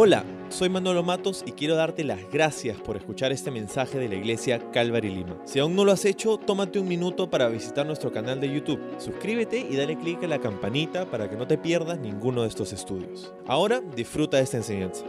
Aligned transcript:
Hola, 0.00 0.24
soy 0.48 0.68
Manolo 0.68 1.02
Matos 1.02 1.42
y 1.44 1.50
quiero 1.50 1.74
darte 1.74 2.04
las 2.04 2.20
gracias 2.30 2.76
por 2.76 2.96
escuchar 2.96 3.32
este 3.32 3.50
mensaje 3.50 3.98
de 3.98 4.08
la 4.08 4.14
iglesia 4.14 4.70
Calvary 4.70 5.12
Lima. 5.12 5.36
Si 5.44 5.58
aún 5.58 5.74
no 5.74 5.84
lo 5.84 5.90
has 5.90 6.04
hecho, 6.04 6.36
tómate 6.36 6.78
un 6.78 6.86
minuto 6.86 7.28
para 7.28 7.48
visitar 7.48 7.84
nuestro 7.84 8.12
canal 8.12 8.40
de 8.40 8.48
YouTube. 8.48 8.80
Suscríbete 8.98 9.58
y 9.58 9.74
dale 9.74 9.98
clic 9.98 10.22
a 10.22 10.28
la 10.28 10.38
campanita 10.38 11.10
para 11.10 11.28
que 11.28 11.34
no 11.34 11.48
te 11.48 11.58
pierdas 11.58 11.98
ninguno 11.98 12.42
de 12.42 12.48
estos 12.48 12.72
estudios. 12.72 13.34
Ahora 13.48 13.80
disfruta 13.80 14.36
de 14.36 14.44
esta 14.44 14.58
enseñanza. 14.58 15.04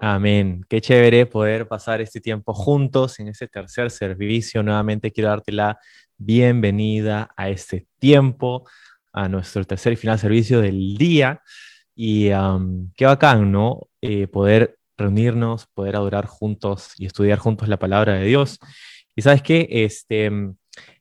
Amén. 0.00 0.64
Qué 0.68 0.80
chévere 0.80 1.26
poder 1.26 1.66
pasar 1.66 2.00
este 2.00 2.20
tiempo 2.20 2.54
juntos 2.54 3.18
en 3.18 3.26
este 3.26 3.48
tercer 3.48 3.90
servicio. 3.90 4.62
Nuevamente 4.62 5.10
quiero 5.10 5.30
darte 5.30 5.50
la 5.50 5.76
bienvenida 6.16 7.30
a 7.36 7.48
este 7.48 7.88
tiempo, 7.98 8.62
a 9.12 9.28
nuestro 9.28 9.64
tercer 9.64 9.94
y 9.94 9.96
final 9.96 10.20
servicio 10.20 10.60
del 10.60 10.96
día. 10.96 11.42
Y 11.96 12.28
qué 12.28 13.06
bacán, 13.06 13.50
¿no? 13.50 13.88
Eh, 14.02 14.26
poder 14.28 14.78
reunirnos, 14.96 15.66
poder 15.74 15.96
adorar 15.96 16.26
juntos 16.26 16.92
y 16.98 17.06
estudiar 17.06 17.38
juntos 17.38 17.68
la 17.68 17.78
palabra 17.78 18.14
de 18.14 18.24
Dios. 18.26 18.58
Y 19.16 19.22
sabes 19.22 19.42
qué, 19.42 19.66
este, 19.70 20.30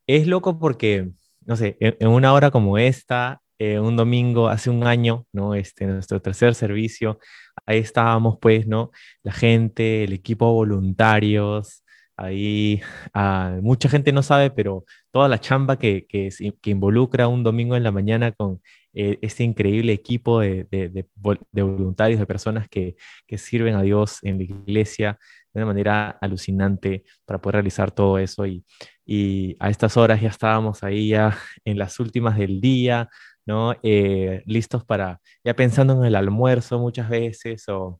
es 0.07 0.27
loco 0.27 0.59
porque, 0.59 1.09
no 1.45 1.55
sé, 1.55 1.77
en, 1.79 2.07
una 2.07 2.33
hora 2.33 2.51
como 2.51 2.77
esta, 2.77 3.41
eh, 3.59 3.79
un 3.79 3.95
domingo, 3.95 4.49
hace 4.49 4.69
un 4.69 4.85
año, 4.85 5.25
¿no? 5.33 5.55
Este, 5.55 5.85
nuestro 5.85 6.21
tercer 6.21 6.55
servicio, 6.55 7.19
ahí 7.65 7.79
estábamos, 7.79 8.37
pues, 8.41 8.67
¿no? 8.67 8.91
La 9.23 9.31
gente, 9.33 10.03
el 10.05 10.13
equipo 10.13 10.51
voluntarios, 10.53 11.83
ahí 12.17 12.81
ah, 13.13 13.57
mucha 13.61 13.89
gente 13.89 14.11
no 14.11 14.23
sabe, 14.23 14.51
pero 14.51 14.85
toda 15.11 15.27
la 15.29 15.39
chamba 15.39 15.77
que, 15.79 16.05
que, 16.07 16.29
que 16.61 16.69
involucra 16.69 17.27
un 17.27 17.43
domingo 17.43 17.75
en 17.75 17.83
la 17.83 17.91
mañana 17.91 18.31
con 18.33 18.61
eh, 18.93 19.19
este 19.21 19.43
increíble 19.43 19.93
equipo 19.93 20.39
de, 20.39 21.07
voluntarios, 21.15 22.19
de 22.19 22.25
personas 22.25 22.67
que, 22.69 22.95
sirven 23.37 23.75
a 23.75 23.81
Dios 23.81 24.19
en 24.23 24.37
la 24.37 24.43
iglesia 24.43 25.19
de 25.53 25.59
una 25.61 25.67
manera 25.67 26.09
alucinante 26.21 27.03
para 27.25 27.39
poder 27.39 27.55
realizar 27.55 27.91
todo 27.91 28.17
eso. 28.17 28.45
Y, 28.45 28.65
y 29.05 29.55
a 29.59 29.69
estas 29.69 29.97
horas 29.97 30.21
ya 30.21 30.29
estábamos 30.29 30.83
ahí 30.83 31.09
ya 31.09 31.37
en 31.65 31.77
las 31.77 31.99
últimas 31.99 32.37
del 32.37 32.61
día, 32.61 33.09
¿no? 33.45 33.75
Eh, 33.83 34.43
listos 34.45 34.85
para, 34.85 35.21
ya 35.43 35.55
pensando 35.55 35.93
en 35.93 36.05
el 36.05 36.15
almuerzo 36.15 36.79
muchas 36.79 37.09
veces 37.09 37.67
o, 37.69 37.99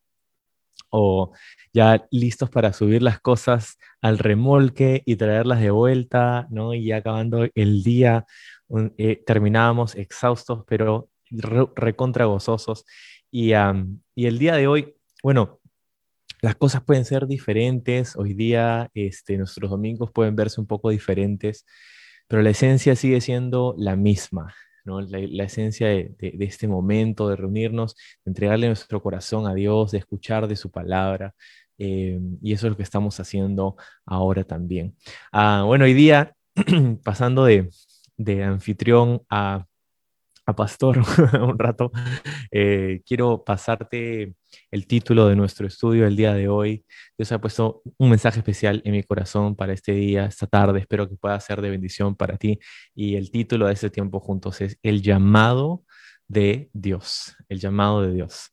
o 0.89 1.31
ya 1.73 2.05
listos 2.11 2.49
para 2.49 2.73
subir 2.73 3.01
las 3.03 3.19
cosas 3.19 3.77
al 4.01 4.17
remolque 4.17 5.03
y 5.05 5.15
traerlas 5.15 5.61
de 5.61 5.71
vuelta, 5.71 6.47
¿no? 6.49 6.73
Y 6.73 6.85
ya 6.85 6.97
acabando 6.97 7.47
el 7.55 7.83
día 7.83 8.25
eh, 8.97 9.23
terminábamos 9.25 9.95
exhaustos, 9.95 10.63
pero 10.67 11.09
recontra 11.75 12.25
gozosos. 12.25 12.85
Y, 13.31 13.51
y, 14.15 14.25
el 14.25 14.39
día 14.39 14.55
de 14.55 14.67
hoy, 14.67 14.95
bueno, 15.23 15.59
las 16.41 16.55
cosas 16.55 16.83
pueden 16.83 17.05
ser 17.05 17.27
diferentes. 17.27 18.15
Hoy 18.15 18.33
día, 18.33 18.89
este, 18.93 19.37
nuestros 19.37 19.69
domingos 19.69 20.11
pueden 20.11 20.35
verse 20.35 20.61
un 20.61 20.67
poco 20.67 20.89
diferentes, 20.89 21.65
pero 22.27 22.41
la 22.41 22.51
esencia 22.51 22.95
sigue 22.95 23.21
siendo 23.21 23.75
la 23.77 23.95
misma. 23.95 24.53
¿no? 24.85 25.01
La, 25.01 25.43
esencia 25.43 25.87
de, 25.87 26.15
este 26.39 26.67
momento, 26.67 27.27
de 27.29 27.35
reunirnos, 27.35 27.95
de 28.23 28.31
entregarle 28.31 28.67
nuestro 28.67 29.01
corazón 29.01 29.47
a 29.47 29.53
Dios, 29.53 29.91
de 29.91 29.99
escuchar 29.99 30.47
de 30.47 30.55
su 30.55 30.71
palabra. 30.71 31.35
Eh, 31.77 32.19
y 32.41 32.53
eso 32.53 32.67
es 32.67 32.71
lo 32.71 32.77
que 32.77 32.83
estamos 32.83 33.19
haciendo 33.19 33.75
ahora 34.05 34.43
también. 34.43 34.95
Ah, 35.31 35.63
bueno, 35.65 35.85
hoy 35.85 35.93
día, 35.93 36.35
pasando 37.03 37.45
de, 37.45 37.69
de 38.19 38.43
anfitrión 38.43 39.21
a, 39.29 39.65
pastor 40.55 40.97
un 41.41 41.59
rato, 41.59 41.91
eh, 42.51 43.01
quiero 43.05 43.43
pasarte 43.43 44.33
el 44.71 44.87
título 44.87 45.27
de 45.27 45.35
nuestro 45.35 45.67
estudio 45.67 46.07
el 46.07 46.15
día 46.15 46.33
de 46.33 46.47
hoy. 46.49 46.83
Dios 47.15 47.31
ha 47.31 47.39
puesto 47.39 47.83
un 47.97 48.09
mensaje 48.09 48.39
especial 48.39 48.81
en 48.83 48.93
mi 48.93 49.03
corazón 49.03 49.55
para 49.55 49.73
este 49.73 49.91
día, 49.91 50.25
esta 50.25 50.47
tarde. 50.47 50.79
Espero 50.79 51.07
que 51.07 51.15
pueda 51.17 51.39
ser 51.39 51.61
de 51.61 51.69
bendición 51.69 52.15
para 52.15 52.37
ti. 52.37 52.59
Y 52.95 53.15
el 53.15 53.29
título 53.29 53.67
de 53.67 53.73
este 53.73 53.91
tiempo 53.91 54.19
juntos 54.19 54.59
es 54.61 54.79
El 54.81 55.03
llamado 55.03 55.83
de 56.27 56.71
Dios. 56.73 57.35
El 57.47 57.59
llamado 57.59 58.01
de 58.01 58.13
Dios. 58.13 58.51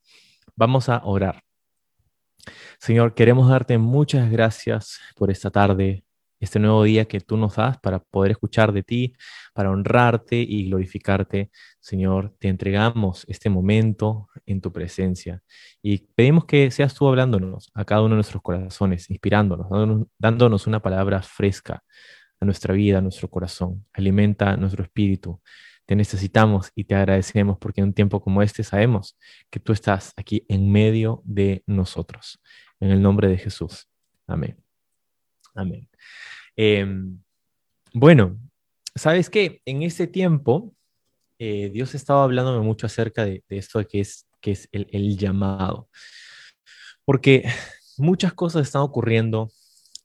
Vamos 0.55 0.91
a 0.91 1.00
orar. 1.03 1.43
Señor, 2.78 3.15
queremos 3.15 3.49
darte 3.49 3.78
muchas 3.78 4.31
gracias 4.31 5.00
por 5.16 5.31
esta 5.31 5.50
tarde, 5.50 6.05
este 6.41 6.59
nuevo 6.59 6.83
día 6.85 7.07
que 7.07 7.21
tú 7.21 7.37
nos 7.37 7.57
das 7.57 7.79
para 7.79 7.99
poder 8.01 8.33
escuchar 8.33 8.73
de 8.73 8.83
ti, 8.83 9.15
para 9.55 9.71
honrarte 9.71 10.37
y 10.37 10.69
glorificarte. 10.69 11.51
Señor, 11.81 12.35
te 12.39 12.49
entregamos 12.49 13.25
este 13.29 13.49
momento 13.49 14.29
en 14.45 14.61
tu 14.61 14.73
presencia 14.73 15.43
y 15.83 15.99
pedimos 16.15 16.45
que 16.45 16.71
seas 16.71 16.95
tú 16.95 17.09
hablándonos 17.09 17.71
a 17.75 17.85
cada 17.85 18.03
uno 18.03 18.11
de 18.11 18.17
nuestros 18.17 18.43
corazones, 18.43 19.11
inspirándonos, 19.11 19.69
dándonos, 20.19 20.67
una 20.67 20.81
palabra 20.81 21.23
fresca 21.23 21.83
a 22.41 22.45
nuestra 22.45 22.75
vida, 22.75 22.99
a 22.99 23.03
nuestro 23.03 23.29
corazón. 23.29 23.87
Alimenta 23.93 24.57
nuestro 24.57 24.83
espíritu. 24.85 25.41
Te 25.87 25.95
necesitamos 25.95 26.73
y 26.75 26.85
te 26.85 26.97
agradecemos 26.97 27.59
porque 27.59 27.81
en 27.81 27.89
un 27.89 27.95
tiempo 27.95 28.21
como 28.21 28.43
este 28.43 28.65
sabemos 28.65 29.17
que 29.51 29.61
tú 29.61 29.73
estás 29.73 30.13
aquí 30.17 30.45
en 30.49 30.71
medio 30.71 31.23
de 31.25 31.63
nosotros. 31.67 32.41
En 32.81 32.91
el 32.91 33.01
nombre 33.01 33.29
de 33.29 33.39
Jesús. 33.39 33.89
Amén. 34.27 34.66
Amén. 35.56 35.89
Em, 36.55 37.19
bueno, 37.93 38.39
¿sabes 38.94 39.31
qué? 39.31 39.62
En 39.65 39.83
ese 39.83 40.06
tiempo, 40.06 40.75
eh, 41.39 41.71
Dios 41.72 41.94
estaba 41.94 42.25
hablándome 42.25 42.65
mucho 42.65 42.87
acerca 42.87 43.25
de, 43.25 43.43
esto 43.49 43.78
de 43.78 43.87
que 43.87 44.00
es, 44.00 44.27
que 44.41 44.53
es 44.53 44.69
el, 44.71 45.17
llamado. 45.17 45.89
Porque 47.05 47.44
muchas 47.97 48.34
cosas 48.34 48.67
están 48.67 48.83
ocurriendo 48.83 49.50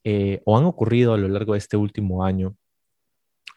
eh, 0.03 0.41
o 0.45 0.57
han 0.57 0.63
ocurrido 0.63 1.13
a 1.13 1.17
lo 1.17 1.27
largo 1.27 1.53
de 1.53 1.59
este 1.59 1.77
último 1.77 2.23
año 2.23 2.55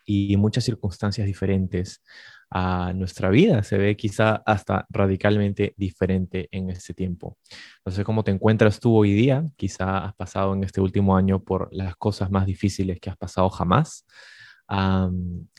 y 0.05 0.37
muchas 0.37 0.65
circunstancias 0.65 1.27
diferentes 1.27 2.03
a 2.51 2.93
nuestra 2.95 3.31
vida. 3.31 3.63
Se 3.63 3.79
ve 3.79 3.97
quizá 3.97 4.43
hasta 4.47 4.87
radicalmente 4.91 5.75
diferente 5.77 6.49
en 6.53 6.71
este 6.71 6.95
tiempo. 6.95 7.37
No 7.85 7.93
sé 7.93 8.05
cómo 8.05 8.25
te 8.25 8.31
encuentras 8.31 8.81
tú 8.81 8.97
hoy 8.97 9.13
día. 9.13 9.45
Quizá 9.57 9.99
has 9.99 10.15
pasado 10.15 10.55
en 10.55 10.65
este 10.65 10.81
último 10.81 11.17
año 11.17 11.43
por 11.43 11.69
las 11.73 11.97
cosas 11.97 12.31
más 12.31 12.47
difíciles 12.47 12.99
que 13.01 13.11
has 13.11 13.17
pasado 13.17 13.51
jamás. 13.51 14.05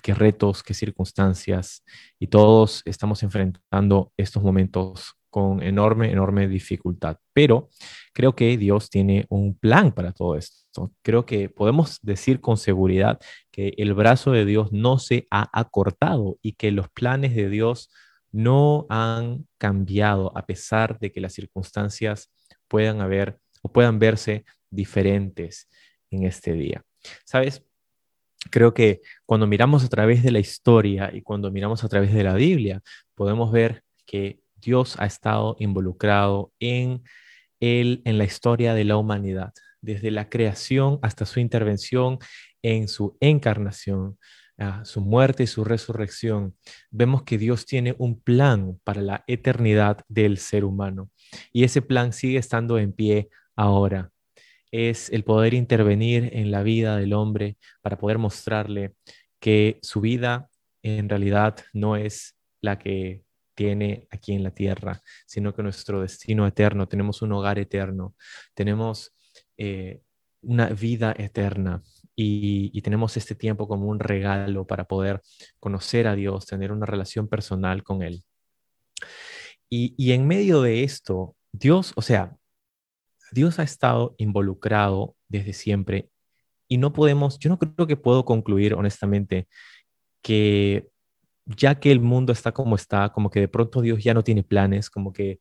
qué 0.01 0.13
retos, 0.13 0.63
qué 0.63 0.73
circunstancias. 0.73 1.83
Y 2.19 2.27
todos 2.27 2.81
estamos 2.85 3.23
enfrentando 3.23 4.11
estos 4.17 4.43
momentos 4.43 5.15
con 5.35 5.61
enorme, 5.61 6.13
enorme 6.13 6.47
dificultad. 6.47 7.17
Pero 7.33 7.67
creo 8.13 8.37
que 8.37 8.55
Dios 8.57 8.89
tiene 8.89 9.25
un 9.27 9.53
plan 9.53 9.91
para 9.91 10.13
todo 10.13 10.37
esto. 10.37 10.93
Creo 11.01 11.25
que 11.25 11.49
podemos 11.49 11.99
decir 12.01 12.39
con 12.39 12.55
seguridad 12.55 13.19
que 13.55 13.73
el 13.77 13.93
brazo 13.93 14.33
de 14.33 14.43
Dios 14.43 14.73
no 14.73 14.99
se 14.99 15.29
ha 15.31 15.49
acortado 15.57 16.37
y 16.41 16.55
que 16.55 16.71
los 16.71 16.89
planes 16.89 17.33
de 17.33 17.47
Dios 17.47 17.89
no 18.33 18.85
han 18.89 19.47
cambiado 19.57 20.37
a 20.37 20.45
pesar 20.45 20.99
de 20.99 21.13
que 21.13 21.21
las 21.21 21.31
circunstancias 21.31 22.29
puedan 22.67 22.99
haber 22.99 23.39
o 23.61 23.71
puedan 23.71 23.97
verse 23.97 24.43
diferentes 24.69 25.69
en 26.11 26.25
este 26.25 26.51
día. 26.51 26.83
¿Sabes? 27.23 27.63
Creo 28.51 28.73
que 28.73 28.99
cuando 29.25 29.47
miramos 29.47 29.85
a 29.85 29.87
través 29.87 30.21
de 30.21 30.31
la 30.31 30.39
historia 30.39 31.09
y 31.13 31.21
cuando 31.21 31.49
miramos 31.49 31.81
a 31.85 31.87
través 31.87 32.13
de 32.13 32.25
la 32.25 32.33
Biblia, 32.33 32.81
podemos 33.13 33.53
ver 33.53 33.83
que 34.05 34.41
Dios 34.57 34.97
ha 34.99 35.05
estado 35.05 35.55
involucrado 35.59 36.51
en, 36.59 37.03
el, 37.61 38.01
en 38.03 38.17
la 38.17 38.25
historia 38.25 38.73
de 38.73 38.83
la 38.83 38.97
humanidad, 38.97 39.53
desde 39.85 40.11
la 40.11 40.29
creación 40.29 40.99
hasta 41.01 41.25
su 41.25 41.39
intervención 41.39 42.17
en 42.61 42.87
su 42.87 43.15
encarnación, 43.19 44.17
su 44.83 45.01
muerte 45.01 45.43
y 45.43 45.47
su 45.47 45.63
resurrección. 45.63 46.55
Vemos 46.89 47.23
que 47.23 47.37
Dios 47.37 47.65
tiene 47.65 47.95
un 47.97 48.19
plan 48.19 48.79
para 48.83 49.01
la 49.01 49.23
eternidad 49.27 49.99
del 50.07 50.37
ser 50.37 50.65
humano 50.65 51.09
y 51.53 51.63
ese 51.63 51.81
plan 51.81 52.13
sigue 52.13 52.39
estando 52.39 52.79
en 52.79 52.93
pie 52.93 53.29
ahora. 53.55 54.09
Es 54.71 55.09
el 55.11 55.23
poder 55.23 55.53
intervenir 55.53 56.29
en 56.33 56.51
la 56.51 56.63
vida 56.63 56.97
del 56.97 57.13
hombre 57.13 57.57
para 57.81 57.97
poder 57.97 58.17
mostrarle 58.17 58.95
que 59.39 59.79
su 59.81 60.01
vida 60.01 60.49
en 60.81 61.07
realidad 61.07 61.57
no 61.73 61.95
es 61.95 62.35
la 62.61 62.79
que 62.79 63.23
tiene 63.55 64.07
aquí 64.11 64.33
en 64.33 64.43
la 64.43 64.51
tierra, 64.51 65.01
sino 65.25 65.53
que 65.55 65.63
nuestro 65.63 66.01
destino 66.01 66.45
eterno, 66.45 66.87
tenemos 66.87 67.21
un 67.21 67.31
hogar 67.31 67.57
eterno, 67.57 68.15
tenemos 68.53 69.14
eh, 69.57 70.01
una 70.41 70.69
vida 70.69 71.13
eterna 71.17 71.81
y, 72.15 72.81
tenemos 72.81 73.17
este 73.17 73.35
tiempo 73.35 73.67
como 73.67 73.87
un 73.87 73.99
regalo 73.99 74.65
para 74.65 74.85
poder 74.85 75.21
conocer 75.59 76.07
a 76.07 76.15
Dios, 76.15 76.45
tener 76.45 76.71
una 76.71 76.85
relación 76.85 77.27
personal 77.27 77.83
con 77.83 78.03
Él. 78.03 78.23
Y, 79.69 79.95
y 79.97 80.11
en 80.11 80.27
medio 80.27 80.61
de 80.61 80.83
esto, 80.83 81.35
Dios, 81.51 81.93
o 81.95 82.01
sea, 82.01 82.35
Dios 83.31 83.59
ha 83.59 83.63
estado 83.63 84.15
involucrado 84.17 85.15
desde 85.27 85.53
siempre 85.53 86.09
y 86.67 86.77
no 86.77 86.93
podemos, 86.93 87.39
yo 87.39 87.49
no 87.49 87.59
creo 87.59 87.87
que 87.87 87.97
puedo 87.97 88.23
concluir 88.25 88.75
honestamente 88.75 89.47
que 90.21 90.87
ya 91.45 91.79
que 91.79 91.91
el 91.91 91.99
mundo 91.99 92.33
está 92.33 92.51
como 92.51 92.75
está, 92.75 93.09
como 93.09 93.29
que 93.29 93.39
de 93.41 93.47
pronto 93.47 93.81
Dios 93.81 94.03
ya 94.03 94.13
no 94.13 94.23
tiene 94.23 94.43
planes, 94.43 94.89
como 94.89 95.13
que 95.13 95.39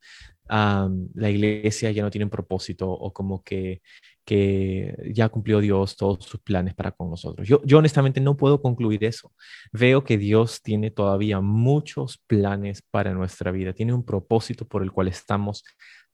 la 0.49 1.31
iglesia 1.31 1.91
ya 1.91 2.03
no 2.03 2.11
tiene 2.11 2.25
un 2.25 2.31
propósito 2.31 2.91
o 2.91 3.13
como 3.13 3.43
que, 3.43 3.83
que 4.25 4.95
ya 5.15 5.29
cumplió 5.29 5.61
Dios 5.61 5.97
todos 5.97 6.25
sus 6.25 6.41
planes 6.41 6.75
para 6.75 6.93
con 6.93 7.11
nosotros. 7.11 7.47
Yo, 7.47 7.63
yo 7.65 7.79
honestamente 7.79 8.21
no 8.21 8.37
puedo 8.37 8.61
concluir 8.61 9.05
eso. 9.05 9.33
Veo 9.73 10.05
que 10.05 10.19
Dios 10.19 10.63
tiene 10.63 10.91
todavía 10.91 11.41
muchos 11.41 12.19
planes 12.27 12.83
para 12.91 13.13
nuestra 13.15 13.51
vida, 13.51 13.73
tiene 13.73 13.93
un 13.93 14.05
propósito 14.05 14.67
por 14.67 14.83
el 14.83 14.93
cual 14.93 15.09
estamos 15.09 15.65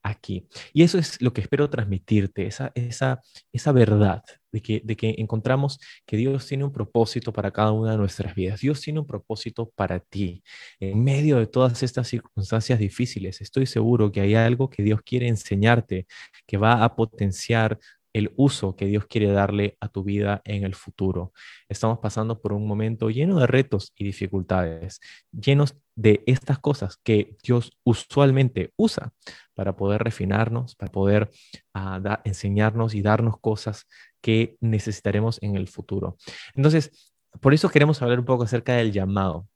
aquí. 0.03 0.49
Y 0.73 0.83
eso 0.83 0.99
es 0.99 1.21
lo 1.21 1.33
que 1.33 1.43
espero 1.43 1.69
transmitirte, 1.71 2.47
esa, 2.47 2.73
esa, 2.75 3.21
esa 3.53 3.73
verdad 3.73 4.23
de 4.53 4.61
que, 4.63 5.15
encontramos 5.19 5.79
que 6.07 6.17
Dios 6.17 6.47
tiene 6.47 6.65
un 6.65 6.73
propósito 6.73 7.33
para 7.33 7.51
cada 7.51 7.73
una 7.73 7.93
de 7.93 7.99
nuestras 7.99 8.35
vidas. 8.35 8.61
Dios 8.61 8.81
tiene 8.81 9.01
un 9.01 9.07
propósito 9.07 9.71
para 9.75 10.01
ti. 10.01 10.43
En 10.79 11.03
medio 11.03 11.39
de 11.39 11.47
todas 11.47 11.83
estas 11.83 12.09
circunstancias 12.09 12.79
difíciles, 12.79 13.41
estoy 13.41 13.67
seguro 13.67 14.13
que 14.13 14.21
hay 14.21 14.35
algo 14.35 14.71
que 14.71 14.83
Dios 14.83 15.01
quiere 15.03 15.29
enseñarte, 15.29 16.07
que 16.47 16.57
va 16.57 16.85
a 16.85 16.97
potenciar 16.97 17.79
el 18.13 18.33
uso 18.37 18.77
que 18.77 18.87
Dios 18.87 19.07
quiere 19.07 19.31
darle 19.31 19.77
a 19.81 19.89
tu 19.89 20.03
vida 20.03 20.43
en 20.45 20.65
el 20.65 20.75
futuro. 20.75 21.33
Estamos 21.69 21.99
pasando 21.99 22.41
por 22.41 22.53
un 22.53 22.67
momento 22.67 23.11
lleno 23.11 23.39
de 23.39 23.47
retos 23.47 23.93
y 23.97 24.05
dificultades, 24.05 25.01
llenos 25.33 25.77
de 25.95 26.23
estas 26.27 26.59
cosas 26.59 26.97
que 27.03 27.37
Dios 27.43 27.73
usualmente 27.85 28.73
usa 28.77 29.13
para 29.55 29.77
poder 29.77 30.03
refinarnos, 30.03 30.75
para 30.75 30.91
poder 30.91 31.31
ah, 31.75 32.21
enseñarnos 32.25 32.95
y 32.95 33.03
darnos 33.03 33.39
cosas 33.39 33.87
que 34.21 34.57
necesitaremos 34.61 35.39
en 35.43 35.57
el 35.57 35.69
futuro. 35.69 36.17
Entonces, 36.55 37.15
por 37.41 37.55
eso 37.55 37.69
queremos 37.69 38.03
hablar 38.03 38.19
un 38.19 38.25
poco 38.25 38.45
acerca 38.45 38.75
del 38.75 38.93
llamado, 38.93 39.49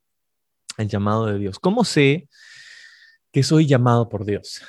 el 0.77 0.87
llamado 0.87 1.25
de 1.27 1.39
Dios. 1.39 1.59
¿Cómo 1.59 1.83
sé 1.83 2.29
que 3.31 3.43
soy 3.43 3.65
llamado 3.65 4.09
por 4.09 4.25
Dios? 4.25 4.61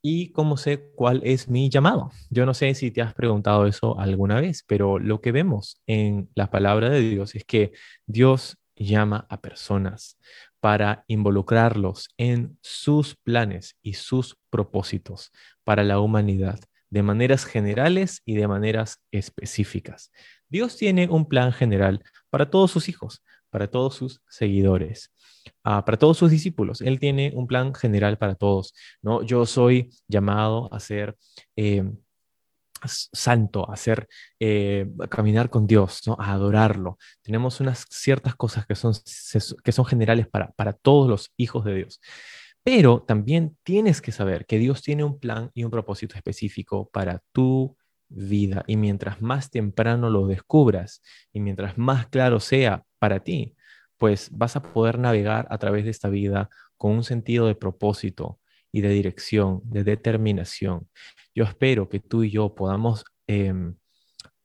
¿Y 0.00 0.32
cómo 0.32 0.56
sé 0.56 0.90
cuál 0.96 1.20
es 1.24 1.48
mi 1.48 1.70
llamado? 1.70 2.10
Yo 2.28 2.44
no 2.44 2.54
sé 2.54 2.74
si 2.74 2.90
te 2.90 3.02
has 3.02 3.14
preguntado 3.14 3.66
eso 3.66 3.98
alguna 3.98 4.40
vez, 4.40 4.64
pero 4.66 4.98
lo 4.98 5.20
que 5.20 5.30
vemos 5.30 5.80
en 5.86 6.28
la 6.34 6.50
palabra 6.50 6.90
de 6.90 7.00
Dios 7.00 7.34
es 7.36 7.44
que 7.44 7.72
Dios 8.06 8.58
llama 8.74 9.26
a 9.28 9.40
personas 9.40 10.18
para 10.60 11.04
involucrarlos 11.06 12.08
en 12.16 12.58
sus 12.62 13.16
planes 13.16 13.76
y 13.82 13.94
sus 13.94 14.38
propósitos 14.50 15.30
para 15.64 15.84
la 15.84 16.00
humanidad, 16.00 16.60
de 16.92 17.02
maneras 17.02 17.46
generales 17.46 18.20
y 18.26 18.34
de 18.34 18.46
maneras 18.46 19.00
específicas. 19.10 20.12
Dios 20.50 20.76
tiene 20.76 21.08
un 21.08 21.26
plan 21.26 21.50
general 21.50 22.04
para 22.28 22.50
todos 22.50 22.70
sus 22.70 22.90
hijos, 22.90 23.24
para 23.48 23.66
todos 23.66 23.94
sus 23.94 24.20
seguidores. 24.28 25.10
Ah, 25.64 25.86
para 25.86 25.96
todos 25.96 26.18
sus 26.18 26.30
discípulos. 26.30 26.82
Él 26.82 27.00
tiene 27.00 27.32
un 27.34 27.46
plan 27.46 27.74
general 27.74 28.18
para 28.18 28.34
todos. 28.34 28.74
¿no? 29.00 29.22
Yo 29.22 29.46
soy 29.46 29.90
llamado 30.06 30.72
a 30.72 30.80
ser 30.80 31.16
eh, 31.56 31.90
santo, 32.84 33.70
a 33.70 33.76
ser, 33.76 34.06
eh, 34.38 34.86
caminar 35.08 35.48
con 35.48 35.66
Dios, 35.66 36.02
¿no? 36.06 36.16
a 36.20 36.32
adorarlo. 36.32 36.98
Tenemos 37.22 37.58
unas 37.60 37.86
ciertas 37.88 38.34
cosas 38.34 38.66
que 38.66 38.74
son, 38.74 38.92
que 39.64 39.72
son 39.72 39.86
generales 39.86 40.28
para, 40.28 40.50
para 40.52 40.74
todos 40.74 41.08
los 41.08 41.32
hijos 41.38 41.64
de 41.64 41.74
Dios. 41.74 42.00
Pero 42.64 43.02
también 43.02 43.56
tienes 43.64 44.00
que 44.00 44.12
saber 44.12 44.46
que 44.46 44.58
Dios 44.58 44.82
tiene 44.82 45.04
un 45.04 45.18
plan 45.18 45.50
y 45.54 45.64
un 45.64 45.70
propósito 45.70 46.14
específico 46.16 46.88
para 46.92 47.22
tu 47.32 47.76
vida. 48.08 48.64
Y 48.66 48.76
mientras 48.76 49.20
más 49.20 49.50
temprano 49.50 50.10
lo 50.10 50.26
descubras 50.26 51.02
y 51.32 51.40
mientras 51.40 51.76
más 51.78 52.06
claro 52.08 52.38
sea 52.40 52.84
para 52.98 53.20
ti, 53.20 53.56
pues 53.98 54.30
vas 54.32 54.56
a 54.56 54.62
poder 54.62 54.98
navegar 54.98 55.46
a 55.50 55.58
través 55.58 55.84
de 55.84 55.90
esta 55.90 56.08
vida 56.08 56.48
con 56.76 56.92
un 56.92 57.04
sentido 57.04 57.46
de 57.46 57.54
propósito 57.54 58.40
y 58.70 58.80
de 58.80 58.88
dirección, 58.90 59.60
de 59.64 59.84
determinación. 59.84 60.88
Yo 61.34 61.44
espero 61.44 61.88
que 61.88 62.00
tú 62.00 62.22
y 62.24 62.30
yo 62.30 62.54
podamos 62.54 63.04
em, 63.26 63.76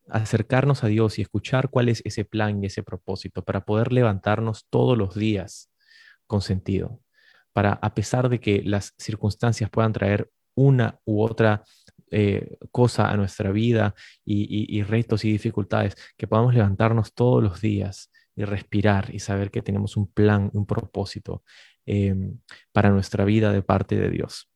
acercarnos 0.10 0.84
a 0.84 0.88
Dios 0.88 1.19
y 1.19 1.22
escuchar 1.22 1.69
cuál 1.69 1.90
es 1.90 2.02
ese 2.06 2.25
plan 2.25 2.64
y 2.64 2.68
ese 2.68 2.84
propósito 2.84 3.44
para 3.44 3.66
poder 3.66 3.92
levantarnos 3.94 4.68
todos 4.69 4.98
los 4.98 5.16
días 5.16 5.72
con 6.28 6.42
sentido, 6.42 7.02
para 7.57 7.71
a 7.74 7.95
pesar 7.95 8.30
de 8.30 8.39
que 8.39 8.62
las 8.63 8.94
circunstancias 9.00 9.71
puedan 9.71 9.92
traer 9.92 10.30
una 10.56 11.00
u 11.06 11.24
otra 11.24 11.63
eh, 12.12 12.56
cosa 12.69 13.09
a 13.09 13.18
nuestra 13.18 13.51
vida 13.51 13.95
y 14.24 14.83
retos 14.83 15.25
y 15.25 15.31
dificultades, 15.31 15.95
que 16.15 16.27
podamos 16.27 16.54
levantarnos 16.54 17.15
todos 17.15 17.42
los 17.42 17.59
días 17.59 18.12
y 18.36 18.44
respirar 18.44 19.09
y 19.12 19.18
saber 19.18 19.50
que 19.50 19.63
tenemos 19.63 19.98
un 19.98 20.06
plan, 20.06 20.51
un 20.54 20.68
propósito 20.68 21.44
em, 21.88 22.38
para 22.71 22.92
nuestra 22.92 23.25
vida 23.25 23.51
de 23.51 23.63
parte 23.63 23.95
de 23.95 24.12
Dios. 24.12 24.51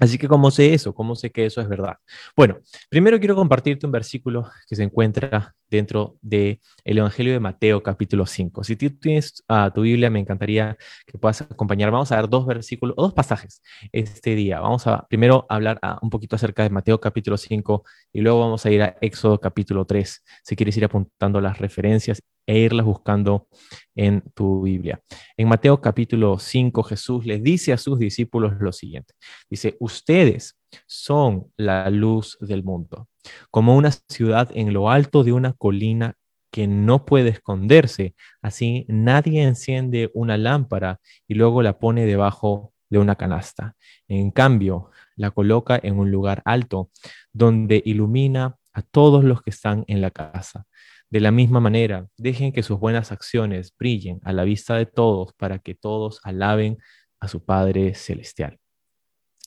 Así 0.00 0.18
que, 0.18 0.28
¿cómo 0.28 0.50
sé 0.50 0.74
eso? 0.74 0.94
¿Cómo 0.94 1.14
sé 1.14 1.30
que 1.30 1.46
eso 1.46 1.60
es 1.60 1.68
verdad? 1.68 1.96
Bueno, 2.36 2.58
primero 2.90 3.18
quiero 3.18 3.34
compartirte 3.34 3.86
un 3.86 3.92
versículo 3.92 4.50
que 4.68 4.76
se 4.76 4.82
encuentra 4.82 5.54
dentro 5.68 6.16
del 6.20 6.60
el 6.84 6.98
Evangelio 6.98 7.32
de 7.32 7.40
Mateo, 7.40 7.82
capítulo 7.82 8.26
5. 8.26 8.62
Si 8.64 8.76
tú 8.76 8.90
tienes 8.90 9.42
uh, 9.48 9.70
tu 9.72 9.82
Biblia, 9.82 10.10
me 10.10 10.20
encantaría 10.20 10.76
que 11.06 11.18
puedas 11.18 11.42
acompañar. 11.42 11.90
Vamos 11.90 12.12
a 12.12 12.16
ver 12.16 12.28
dos 12.28 12.46
versículos, 12.46 12.94
dos 12.96 13.14
pasajes 13.14 13.62
este 13.92 14.34
día. 14.34 14.60
Vamos 14.60 14.86
a 14.86 15.06
primero 15.08 15.46
hablar 15.48 15.78
uh, 15.82 15.96
un 16.02 16.10
poquito 16.10 16.36
acerca 16.36 16.62
de 16.62 16.70
Mateo, 16.70 17.00
capítulo 17.00 17.36
5, 17.36 17.84
y 18.12 18.20
luego 18.20 18.40
vamos 18.40 18.66
a 18.66 18.70
ir 18.70 18.82
a 18.82 18.96
Éxodo, 19.00 19.40
capítulo 19.40 19.84
3. 19.86 20.22
Si 20.42 20.56
quieres 20.56 20.76
ir 20.76 20.84
apuntando 20.84 21.40
las 21.40 21.58
referencias 21.58 22.22
e 22.46 22.58
irlas 22.58 22.86
buscando 22.86 23.48
en 23.94 24.22
tu 24.34 24.62
Biblia. 24.62 25.02
En 25.36 25.48
Mateo 25.48 25.80
capítulo 25.80 26.38
5, 26.38 26.82
Jesús 26.84 27.26
les 27.26 27.42
dice 27.42 27.72
a 27.72 27.78
sus 27.78 27.98
discípulos 27.98 28.54
lo 28.60 28.72
siguiente. 28.72 29.14
Dice, 29.50 29.76
ustedes 29.80 30.58
son 30.86 31.52
la 31.56 31.90
luz 31.90 32.38
del 32.40 32.62
mundo, 32.62 33.08
como 33.50 33.76
una 33.76 33.90
ciudad 34.08 34.50
en 34.54 34.72
lo 34.72 34.90
alto 34.90 35.24
de 35.24 35.32
una 35.32 35.52
colina 35.52 36.14
que 36.50 36.66
no 36.66 37.04
puede 37.04 37.30
esconderse. 37.30 38.14
Así 38.40 38.86
nadie 38.88 39.42
enciende 39.42 40.10
una 40.14 40.38
lámpara 40.38 41.00
y 41.28 41.34
luego 41.34 41.62
la 41.62 41.78
pone 41.78 42.06
debajo 42.06 42.72
de 42.88 42.98
una 42.98 43.16
canasta. 43.16 43.74
En 44.08 44.30
cambio, 44.30 44.90
la 45.16 45.30
coloca 45.32 45.78
en 45.82 45.98
un 45.98 46.10
lugar 46.10 46.42
alto 46.44 46.90
donde 47.32 47.82
ilumina 47.84 48.56
a 48.72 48.82
todos 48.82 49.24
los 49.24 49.42
que 49.42 49.50
están 49.50 49.84
en 49.86 50.00
la 50.00 50.10
casa. 50.10 50.66
De 51.10 51.20
la 51.20 51.30
misma 51.30 51.60
manera, 51.60 52.08
dejen 52.16 52.52
que 52.52 52.62
sus 52.62 52.78
buenas 52.78 53.12
acciones 53.12 53.72
brillen 53.78 54.20
a 54.24 54.32
la 54.32 54.44
vista 54.44 54.74
de 54.76 54.86
todos 54.86 55.32
para 55.34 55.58
que 55.58 55.74
todos 55.74 56.20
alaben 56.24 56.78
a 57.20 57.28
su 57.28 57.44
Padre 57.44 57.94
Celestial. 57.94 58.58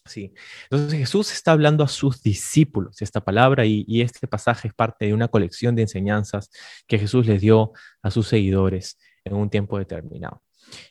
Sí. 0.05 0.33
Entonces 0.63 0.97
Jesús 0.97 1.31
está 1.31 1.51
hablando 1.51 1.83
a 1.83 1.87
sus 1.87 2.23
discípulos 2.23 3.01
esta 3.01 3.21
palabra 3.21 3.65
y, 3.65 3.85
y, 3.87 4.01
este 4.01 4.27
pasaje 4.27 4.69
es 4.69 4.73
parte 4.73 5.05
de 5.05 5.13
una 5.13 5.27
colección 5.27 5.75
de 5.75 5.83
enseñanzas 5.83 6.49
que 6.87 6.97
Jesús 6.97 7.27
les 7.27 7.41
dio 7.41 7.73
a 8.01 8.09
sus 8.09 8.27
seguidores 8.27 8.97
en 9.23 9.35
un 9.35 9.49
tiempo 9.49 9.77
determinado. 9.77 10.41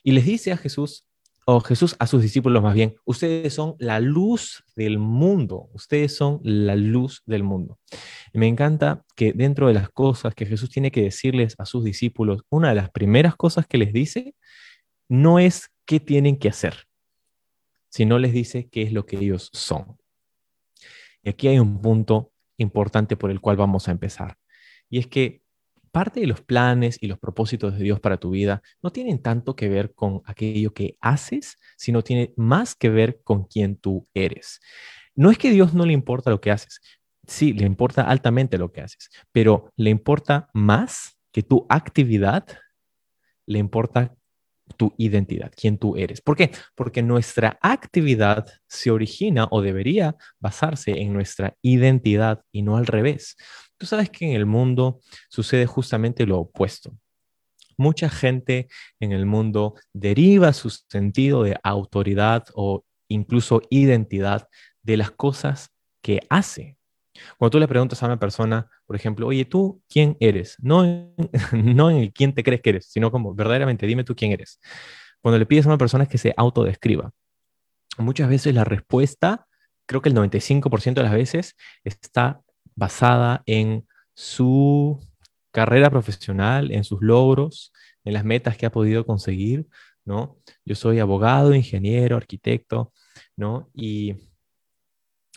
Y 0.03 0.11
les 0.11 0.25
dice 0.25 0.51
a 0.51 0.57
Jesús, 0.57 1.08
o 1.51 1.61
Jesús 1.61 1.95
a 1.97 2.05
sus 2.05 2.21
discípulos 2.21 2.61
más 2.61 2.75
bien, 2.75 2.95
ustedes 3.05 3.55
son 3.55 3.75
la 3.79 3.99
luz 3.99 4.63
del 4.75 4.99
mundo, 4.99 5.67
ustedes 5.73 6.15
son 6.15 6.39
la 6.43 6.75
luz 6.75 7.23
del 7.25 7.41
mundo. 7.41 7.79
Me 8.33 8.47
encanta 8.47 9.03
que 9.15 9.33
dentro 9.33 9.67
de 9.67 9.73
las 9.73 9.89
cosas 9.89 10.35
que 10.35 10.45
Jesús 10.45 10.69
tiene 10.69 10.91
que 10.91 11.01
decirles 11.01 11.55
a 11.57 11.65
sus 11.65 11.83
discípulos, 11.83 12.43
una 12.49 12.69
de 12.69 12.75
las 12.75 12.91
primeras 12.91 13.35
cosas 13.35 13.65
que 13.65 13.79
les 13.79 13.91
dice 13.93 14.35
no 15.07 15.39
es 15.39 15.71
qué 15.85 15.99
tienen 15.99 16.37
que 16.37 16.49
hacer, 16.49 16.85
sino 17.89 18.19
les 18.19 18.31
dice 18.31 18.69
qué 18.69 18.83
es 18.83 18.93
lo 18.93 19.07
que 19.07 19.17
ellos 19.17 19.49
son. 19.51 19.97
Y 21.23 21.29
aquí 21.29 21.47
hay 21.47 21.57
un 21.57 21.81
punto 21.81 22.31
importante 22.57 23.17
por 23.17 23.31
el 23.31 23.41
cual 23.41 23.57
vamos 23.57 23.87
a 23.87 23.91
empezar. 23.91 24.37
Y 24.87 24.99
es 24.99 25.07
que 25.07 25.41
parte 25.89 26.19
de 26.19 26.27
los 26.27 26.41
planes 26.41 26.97
y 27.01 27.07
los 27.07 27.19
propósitos 27.19 27.77
de 27.77 27.83
Dios 27.83 27.99
para 27.99 28.17
tu 28.17 28.31
vida 28.31 28.61
no 28.81 28.91
tienen 28.91 29.21
tanto 29.21 29.55
que 29.55 29.69
ver 29.69 29.93
con 29.93 30.21
aquello 30.25 30.73
que 30.73 30.97
haces, 31.01 31.57
sino 31.77 32.03
tiene 32.03 32.33
más 32.37 32.75
que 32.75 32.89
ver 32.89 33.21
con 33.23 33.45
quién 33.45 33.75
tú 33.75 34.07
eres. 34.13 34.59
No 35.15 35.31
es 35.31 35.37
que 35.37 35.51
Dios 35.51 35.73
no 35.73 35.85
le 35.85 35.93
importa 35.93 36.29
lo 36.29 36.41
que 36.41 36.51
haces, 36.51 36.79
sí, 37.27 37.53
le 37.53 37.65
importa 37.65 38.03
altamente 38.03 38.57
lo 38.57 38.71
que 38.71 38.81
haces, 38.81 39.09
pero 39.31 39.71
le 39.75 39.89
importa 39.89 40.49
más 40.53 41.17
que 41.31 41.43
tu 41.43 41.65
actividad, 41.69 42.45
le 43.45 43.59
importa 43.59 44.15
tu 44.77 44.93
identidad, 44.97 45.51
quién 45.55 45.77
tú 45.77 45.95
eres. 45.97 46.21
¿Por 46.21 46.35
qué? 46.35 46.51
Porque 46.75 47.01
nuestra 47.01 47.57
actividad 47.61 48.45
se 48.67 48.91
origina 48.91 49.47
o 49.51 49.61
debería 49.61 50.15
basarse 50.39 51.01
en 51.01 51.13
nuestra 51.13 51.55
identidad 51.61 52.43
y 52.51 52.61
no 52.61 52.77
al 52.77 52.85
revés. 52.85 53.35
Tú 53.79 53.85
sabes 53.85 54.09
que 54.09 54.25
en 54.25 54.35
el 54.35 54.45
mundo 54.45 54.99
sucede 55.29 55.65
justamente 55.65 56.25
lo 56.25 56.39
opuesto. 56.39 56.95
Mucha 57.77 58.09
gente 58.09 58.67
en 58.99 59.13
el 59.13 59.25
mundo 59.25 59.75
deriva 59.93 60.51
su 60.51 60.69
sentido 60.69 61.43
de 61.43 61.57
autoridad 61.63 62.43
o 62.53 62.83
incluso 63.07 63.61
identidad 63.69 64.49
de 64.83 64.97
las 64.97 65.11
cosas 65.11 65.69
que 66.01 66.19
hace. 66.29 66.77
Cuando 67.37 67.51
tú 67.51 67.59
le 67.59 67.69
preguntas 67.69 68.03
a 68.03 68.05
una 68.05 68.19
persona, 68.19 68.69
por 68.85 68.97
ejemplo, 68.97 69.27
oye, 69.27 69.45
¿tú 69.45 69.81
quién 69.87 70.17
eres? 70.19 70.57
No 70.59 70.83
en, 70.83 71.15
no 71.53 71.89
en 71.89 71.97
el 71.97 72.13
quién 72.13 72.33
te 72.33 72.43
crees 72.43 72.61
que 72.61 72.71
eres, 72.71 72.87
sino 72.87 73.11
como 73.11 73.33
verdaderamente 73.33 73.87
dime 73.87 74.03
tú 74.03 74.13
quién 74.13 74.33
eres. 74.33 74.59
Cuando 75.21 75.39
le 75.39 75.45
pides 75.45 75.65
a 75.65 75.69
una 75.69 75.77
persona 75.77 76.05
que 76.05 76.17
se 76.17 76.33
autodescriba, 76.35 77.11
muchas 77.97 78.27
veces 78.27 78.53
la 78.53 78.65
respuesta 78.65 79.47
creo 79.85 80.01
que 80.01 80.09
el 80.09 80.15
95% 80.15 80.95
de 80.95 81.03
las 81.03 81.13
veces 81.13 81.55
está 81.85 82.41
basada 82.79 83.43
en 83.45 83.85
su 84.13 84.99
carrera 85.51 85.89
profesional, 85.89 86.71
en 86.71 86.85
sus 86.85 87.01
logros, 87.01 87.73
en 88.05 88.13
las 88.13 88.23
metas 88.23 88.57
que 88.57 88.65
ha 88.65 88.71
podido 88.71 89.05
conseguir, 89.05 89.67
¿no? 90.05 90.37
Yo 90.63 90.75
soy 90.75 90.99
abogado, 90.99 91.53
ingeniero, 91.53 92.15
arquitecto, 92.15 92.93
¿no? 93.35 93.69
Y 93.73 94.15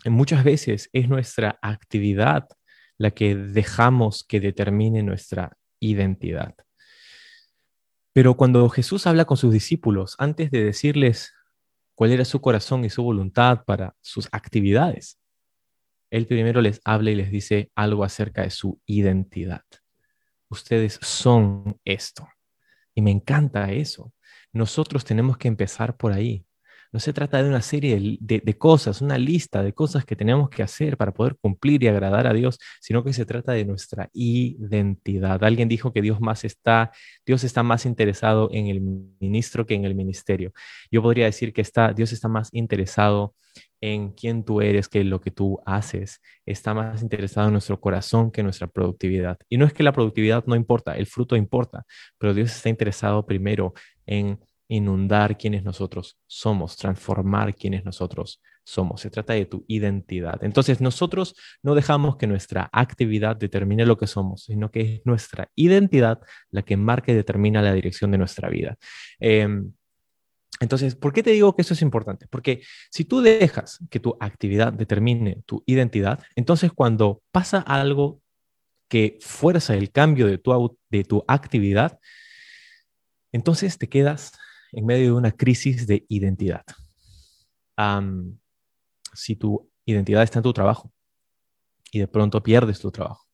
muchas 0.05 0.45
veces 0.45 0.89
es 0.93 1.09
nuestra 1.09 1.59
actividad 1.63 2.49
la 2.97 3.11
que 3.11 3.35
dejamos 3.35 4.23
que 4.23 4.39
determine 4.39 5.03
nuestra 5.03 5.57
identidad. 5.81 6.55
Pero 8.13 8.37
cuando 8.37 8.69
Jesús 8.69 9.07
habla 9.09 9.25
con 9.25 9.37
sus 9.37 9.53
discípulos, 9.53 10.15
antes 10.19 10.53
de 10.53 10.63
decirles 10.63 11.33
cuál 11.97 12.13
era 12.13 12.25
su 12.25 12.41
corazón 12.41 12.85
y 12.85 12.91
su 12.91 13.03
voluntad 13.03 13.65
para 13.65 13.97
sus 14.01 14.29
actividades, 14.31 15.19
Él 16.13 16.27
primero 16.27 16.61
les 16.61 16.79
habla 16.85 17.11
y 17.11 17.15
les 17.15 17.31
dice 17.31 17.71
algo 17.75 18.05
acerca 18.05 18.43
de 18.43 18.51
su 18.51 18.79
identidad. 18.85 19.65
Ustedes 20.51 20.99
son 21.01 21.81
esto. 21.87 22.29
Y 22.95 23.01
me 23.01 23.11
encanta 23.11 23.73
eso. 23.73 24.13
Nosotros 24.53 25.07
tenemos 25.07 25.39
que 25.39 25.49
empezar 25.49 25.97
por 25.97 26.13
ahí. 26.13 26.45
No 26.93 27.01
se 27.01 27.15
trata 27.15 27.43
de 27.43 27.49
una 27.49 27.63
serie 27.63 28.19
de, 28.21 28.59
cosas, 28.59 29.01
una 29.01 29.17
lista 29.17 29.63
de 29.63 29.73
cosas 29.73 30.05
que 30.05 30.15
tenemos 30.15 30.51
que 30.51 30.63
hacer 30.63 30.99
para 30.99 31.13
poder 31.13 31.37
cumplir 31.41 31.83
y 31.83 31.89
agradar 31.89 32.27
a 32.27 32.35
Dios, 32.35 32.59
sino 32.81 33.03
que 33.03 33.15
se 33.15 33.25
trata 33.25 33.53
de 33.53 33.65
nuestra 33.65 34.11
identidad. 34.13 35.43
Alguien 35.43 35.69
dijo 35.69 35.93
que 35.93 36.03
Dios 36.03 36.21
más 36.21 36.45
está, 36.45 36.93
Dios 37.25 37.45
está 37.45 37.63
más 37.63 37.87
interesado 37.87 38.51
en 38.53 38.67
el 38.67 38.81
ministro 39.21 39.65
que 39.65 39.75
en 39.75 39.87
el 39.87 39.95
ministerio. 39.95 40.53
Yo 40.91 41.01
podría 41.01 41.25
decir 41.25 41.55
que 41.55 41.63
está, 41.63 41.95
Dios 41.95 42.13
está 42.13 42.29
más 42.29 42.51
interesado 42.53 43.35
en 43.81 44.13
quién 44.13 44.45
tú 44.45 44.61
eres 44.61 44.89
que 44.89 45.03
lo 45.03 45.21
que 45.21 45.31
tú 45.31 45.61
haces. 45.67 46.21
Está 46.47 46.73
más 46.75 47.03
interesado 47.03 47.49
en 47.49 47.55
nuestro 47.55 47.81
corazón 47.81 48.31
que 48.31 48.43
en 48.43 48.47
nuestra 48.47 48.69
productividad. 48.69 49.39
Y 49.49 49.57
no 49.57 49.65
es 49.67 49.73
que 49.73 49.83
la 49.83 49.93
productividad 49.93 50.45
no 50.47 50.55
importa, 50.55 50.97
el 50.97 51.07
fruto 51.07 51.37
importa, 51.37 51.85
pero 52.19 52.33
Dios 52.33 52.55
está 52.55 52.69
interesado 52.69 53.27
primero 53.27 53.75
en 54.07 54.39
inundar 54.73 55.37
quienes 55.37 55.65
nosotros 55.65 56.19
somos, 56.27 56.77
transformar 56.77 57.55
quienes 57.55 57.85
nosotros 57.85 58.41
somos. 58.65 59.03
Se 59.03 59.11
trata 59.11 59.35
de 59.35 59.45
tu 59.45 59.65
identidad. 59.69 60.43
Entonces 60.43 60.81
nosotros 60.81 61.35
no 61.63 61.75
dejamos 61.75 62.17
que 62.17 62.27
nuestra 62.27 62.71
actividad 62.73 63.37
determine 63.37 63.85
lo 63.85 63.99
que 63.99 64.07
somos, 64.07 64.45
sino 64.45 64.71
que 64.71 64.81
es 64.81 65.01
nuestra 65.05 65.51
identidad 65.55 66.21
la 66.51 66.63
que 66.63 66.77
marca 66.77 67.13
y 67.13 67.15
determina 67.15 67.61
la 67.61 67.75
dirección 67.75 68.11
de 68.13 68.19
nuestra 68.19 68.49
vida. 68.49 68.77
Em, 69.21 69.73
entonces, 70.61 70.95
¿por 70.95 71.13
qué 71.13 71.23
te 71.23 71.33
digo 71.33 71.55
que 71.55 71.63
eso 71.63 71.75
es 71.75 71.83
importante? 71.83 72.27
Porque 72.31 72.63
si 72.91 73.05
tú 73.05 73.21
dejas 73.21 73.79
que 73.91 74.01
tu 74.01 74.17
actividad 74.21 74.73
determine 74.73 75.43
tu 75.45 75.63
identidad, 75.67 76.23
entonces 76.35 76.73
cuando 76.73 77.21
pasa 77.31 77.59
algo 77.59 78.23
que 78.89 79.19
fuerza 79.21 79.75
el 79.75 79.91
cambio 79.91 80.27
de 80.27 80.39
tu, 80.39 80.79
de 80.89 81.05
tu 81.05 81.25
actividad, 81.27 81.99
entonces 83.33 83.79
te 83.79 83.89
quedas 83.89 84.33
en 84.73 84.87
medio 84.87 85.07
de 85.07 85.13
una 85.13 85.33
crisis 85.33 85.87
de 85.87 86.05
identidad. 86.09 86.65
si 89.15 89.37
tu 89.37 89.71
identidad 89.85 90.23
está 90.23 90.39
en 90.39 90.43
tu 90.45 90.53
trabajo 90.53 90.93
y 91.91 91.99
de 91.99 92.09
pronto 92.09 92.43
pierdes 92.43 92.81
tu 92.81 92.91
trabajo 92.91 93.27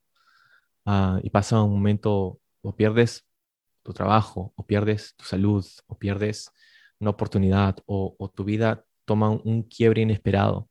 ah, 0.85 1.21
y 1.23 1.31
pasa 1.31 1.63
un 1.63 1.73
momento 1.73 2.41
o 2.63 2.75
pierdes 2.75 3.25
tu 3.83 3.93
trabajo 3.93 4.53
o 4.57 4.67
pierdes 4.67 5.15
tu 5.17 5.25
salud 5.25 5.65
o 5.87 5.97
pierdes 5.97 6.51
una 6.99 7.11
oportunidad 7.11 7.77
o, 7.87 8.33
tu 8.35 8.45
vida 8.45 8.85
toma 9.05 9.31
un, 9.31 9.63
quiebre 9.63 10.03
inesperado, 10.03 10.69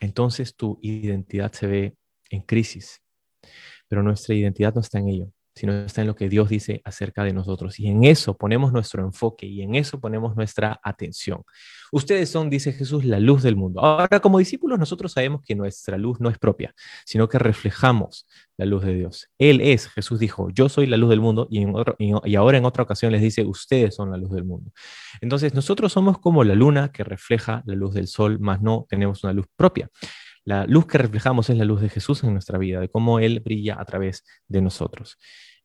entonces 0.00 0.54
tu 0.56 0.78
identidad 0.82 1.52
se 1.52 1.66
ve 1.66 1.96
en 2.28 2.42
crisis, 2.42 3.00
pero 3.88 4.02
nuestra 4.02 4.34
identidad 4.34 4.74
no 4.74 4.80
está 4.80 4.98
en 4.98 5.08
ello 5.08 5.32
sino 5.60 5.74
está 5.74 6.00
en 6.00 6.06
lo 6.06 6.16
que 6.16 6.30
Dios 6.30 6.48
dice 6.48 6.80
acerca 6.86 7.22
de 7.22 7.34
nosotros. 7.34 7.78
Y 7.78 7.88
en 7.88 8.04
eso 8.04 8.34
ponemos 8.34 8.72
nuestro 8.72 9.04
enfoque 9.04 9.44
y 9.44 9.60
en 9.60 9.74
eso 9.74 10.00
ponemos 10.00 10.34
nuestra 10.34 10.80
atención. 10.82 11.42
Ustedes 11.92 12.30
son, 12.30 12.48
dice 12.48 12.72
Jesús, 12.72 13.04
la 13.04 13.20
luz 13.20 13.42
del 13.42 13.56
mundo. 13.56 13.78
Ahora, 13.78 14.20
como 14.20 14.38
discípulos, 14.38 14.78
nosotros 14.78 15.12
sabemos 15.12 15.42
que 15.42 15.54
nuestra 15.54 15.98
luz 15.98 16.18
no 16.18 16.30
es 16.30 16.38
propia, 16.38 16.74
sino 17.04 17.28
que 17.28 17.38
reflejamos 17.38 18.26
la 18.56 18.64
luz 18.64 18.84
de 18.84 18.94
Dios. 18.94 19.28
Él 19.36 19.60
es, 19.60 19.88
Jesús 19.88 20.18
dijo, 20.18 20.48
yo 20.48 20.70
soy 20.70 20.86
la 20.86 20.96
luz 20.96 21.10
del 21.10 21.20
mundo 21.20 21.46
y, 21.50 21.60
en 21.60 21.74
otro, 21.74 21.94
y 21.98 22.34
ahora 22.36 22.56
en 22.56 22.64
otra 22.64 22.84
ocasión 22.84 23.12
les 23.12 23.20
dice, 23.20 23.44
ustedes 23.44 23.94
son 23.94 24.10
la 24.10 24.16
luz 24.16 24.30
del 24.30 24.44
mundo. 24.44 24.72
Entonces, 25.20 25.52
nosotros 25.52 25.92
somos 25.92 26.18
como 26.20 26.42
la 26.42 26.54
luna 26.54 26.90
que 26.90 27.04
refleja 27.04 27.62
la 27.66 27.74
luz 27.74 27.92
del 27.92 28.06
sol, 28.06 28.40
más 28.40 28.62
no 28.62 28.86
tenemos 28.88 29.22
una 29.24 29.34
luz 29.34 29.44
propia. 29.56 29.90
La 30.46 30.64
luz 30.64 30.86
que 30.86 30.96
reflejamos 30.96 31.50
es 31.50 31.58
la 31.58 31.66
luz 31.66 31.82
de 31.82 31.90
Jesús 31.90 32.24
en 32.24 32.32
nuestra 32.32 32.56
vida, 32.56 32.80
de 32.80 32.88
cómo 32.88 33.18
Él 33.18 33.40
brilla 33.40 33.76
a 33.78 33.84
través 33.84 34.24
de 34.48 34.62
nosotros. 34.62 35.18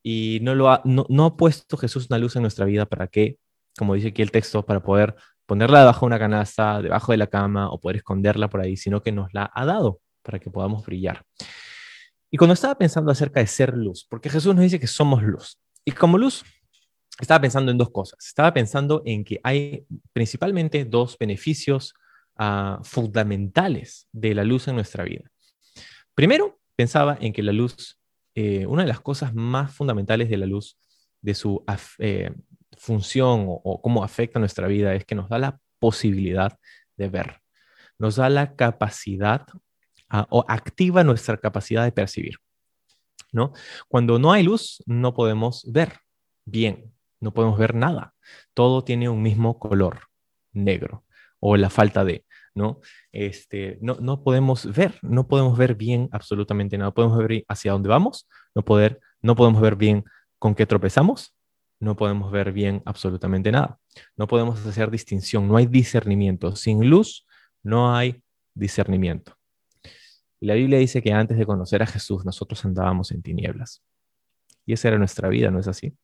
Y 0.06 0.40
no, 0.42 0.54
lo 0.54 0.70
ha, 0.70 0.82
no, 0.86 1.26
ha 1.26 1.38
puesto 1.38 1.78
Jesús 1.78 2.08
una 2.10 2.20
luz 2.20 2.36
en 2.36 2.44
nuestra 2.44 2.66
vida 2.66 2.86
para 2.86 3.08
que, 3.08 3.40
como 3.78 3.96
dice 3.96 4.10
aquí 4.10 4.22
el 4.22 4.30
texto, 4.30 4.64
para 4.64 4.84
poder 4.84 5.16
ponerla 5.46 5.80
debajo 5.80 6.02
de 6.02 6.08
una 6.08 6.20
canasta, 6.20 6.82
debajo 6.82 7.12
de 7.12 7.18
la 7.18 7.28
cama 7.28 7.72
o 7.72 7.80
poder 7.80 7.98
esconderla 7.98 8.50
por 8.50 8.62
ahí, 8.62 8.78
sino 8.78 9.02
que 9.02 9.12
nos 9.12 9.34
la 9.34 9.50
ha 9.54 9.66
dado 9.66 10.02
para 10.22 10.40
que 10.40 10.52
podamos 10.52 10.86
brillar. 10.86 11.24
Y 12.30 12.38
cuando 12.38 12.54
estaba 12.54 12.78
pensando 12.78 13.12
acerca 13.12 13.40
de 13.40 13.48
ser 13.48 13.74
luz, 13.76 14.06
porque 14.10 14.30
Jesús 14.30 14.54
nos 14.54 14.64
dice 14.64 14.80
que 14.80 14.88
somos 14.88 15.24
luz, 15.24 15.60
y 15.84 15.92
como 15.92 16.18
luz, 16.18 16.44
estaba 17.20 17.42
pensando 17.42 17.72
en 17.72 17.78
dos 17.78 17.90
cosas. 17.92 18.26
Estaba 18.26 18.54
pensando 18.54 19.02
en 19.06 19.24
que 19.24 19.40
hay 19.44 19.86
principalmente 20.14 20.84
dos 20.84 21.18
beneficios 21.18 21.94
Ah, 22.38 22.80
fundamentales 22.84 24.10
de 24.12 24.36
la 24.36 24.44
luz 24.44 24.68
en 24.68 24.76
nuestra 24.76 25.06
vida. 25.06 25.24
Primero, 26.14 26.60
pensaba 26.76 27.18
en 27.22 27.32
que 27.32 27.42
la 27.42 27.54
luz, 27.54 27.98
eh, 28.36 28.66
una 28.66 28.84
de 28.84 28.90
las 28.90 29.00
cosas 29.00 29.34
más 29.34 29.74
fundamentales 29.74 30.30
de 30.30 30.38
la 30.38 30.46
luz, 30.46 30.78
de 31.22 31.34
su 31.34 31.64
eh, 32.00 32.32
función 32.78 33.46
o, 33.48 33.82
cómo 33.82 34.04
afecta 34.04 34.40
nuestra 34.40 34.68
vida, 34.68 34.94
es 34.94 35.06
que 35.06 35.16
nos 35.16 35.30
da 35.30 35.40
la 35.40 35.60
posibilidad 35.80 36.58
de 36.98 37.10
ver, 37.10 37.42
nos 37.98 38.18
da 38.18 38.30
la 38.30 38.56
capacidad 38.56 39.48
o 40.30 40.46
activa 40.48 41.04
nuestra 41.04 41.38
capacidad 41.38 41.84
de 41.84 41.92
percibir. 41.92 42.38
¿no? 43.32 43.54
Cuando 43.88 44.20
no 44.20 44.32
hay 44.32 44.44
luz, 44.44 44.84
no 44.86 45.14
podemos 45.14 45.70
ver 45.72 46.00
bien, 46.46 46.94
no 47.20 47.34
podemos 47.34 47.58
ver 47.58 47.74
nada. 47.74 48.14
Todo 48.54 48.84
tiene 48.84 49.10
un 49.10 49.22
mismo 49.22 49.60
color, 49.60 50.08
negro 50.54 51.06
o 51.40 51.58
la 51.58 51.70
falta 51.70 52.04
de, 52.06 52.26
¿no? 52.56 52.80
Este, 53.12 53.78
no, 53.82 53.98
no 54.00 54.24
podemos 54.24 54.66
ver, 54.74 54.98
no 55.02 55.28
podemos 55.28 55.58
ver 55.58 55.76
bien 55.76 56.10
absolutamente 56.12 56.78
nada. 56.78 56.92
Podemos 56.92 57.18
ver 57.18 57.44
hacia 57.48 57.74
dónde 57.74 57.90
vamos, 57.90 58.28
no, 58.56 58.64
poder, 58.64 59.00
no 59.22 59.36
podemos 59.36 59.62
ver 59.62 59.76
bien 59.76 60.06
con 60.40 60.56
qué 60.56 60.66
tropezamos, 60.66 61.36
no 61.80 61.96
podemos 61.96 62.32
ver 62.32 62.52
bien 62.52 62.82
absolutamente 62.86 63.52
nada. 63.52 63.78
No 64.16 64.28
podemos 64.28 64.66
hacer 64.66 64.90
distinción, 64.90 65.48
no 65.48 65.58
hay 65.58 65.68
discernimiento. 65.68 66.56
Sin 66.56 66.90
luz 66.90 67.28
no 67.62 67.94
hay 67.94 68.24
discernimiento. 68.54 69.38
La 70.40 70.54
Biblia 70.54 70.80
dice 70.80 71.02
que 71.02 71.12
antes 71.12 71.38
de 71.38 71.46
conocer 71.46 71.84
a 71.84 71.88
Jesús 71.88 72.26
nosotros 72.26 72.64
andábamos 72.66 73.12
en 73.12 73.22
tinieblas. 73.22 73.84
Y 74.66 74.74
esa 74.74 74.88
era 74.88 74.98
nuestra 74.98 75.30
vida, 75.30 75.52
¿no 75.52 75.60
es 75.60 75.68
así? 75.68 75.96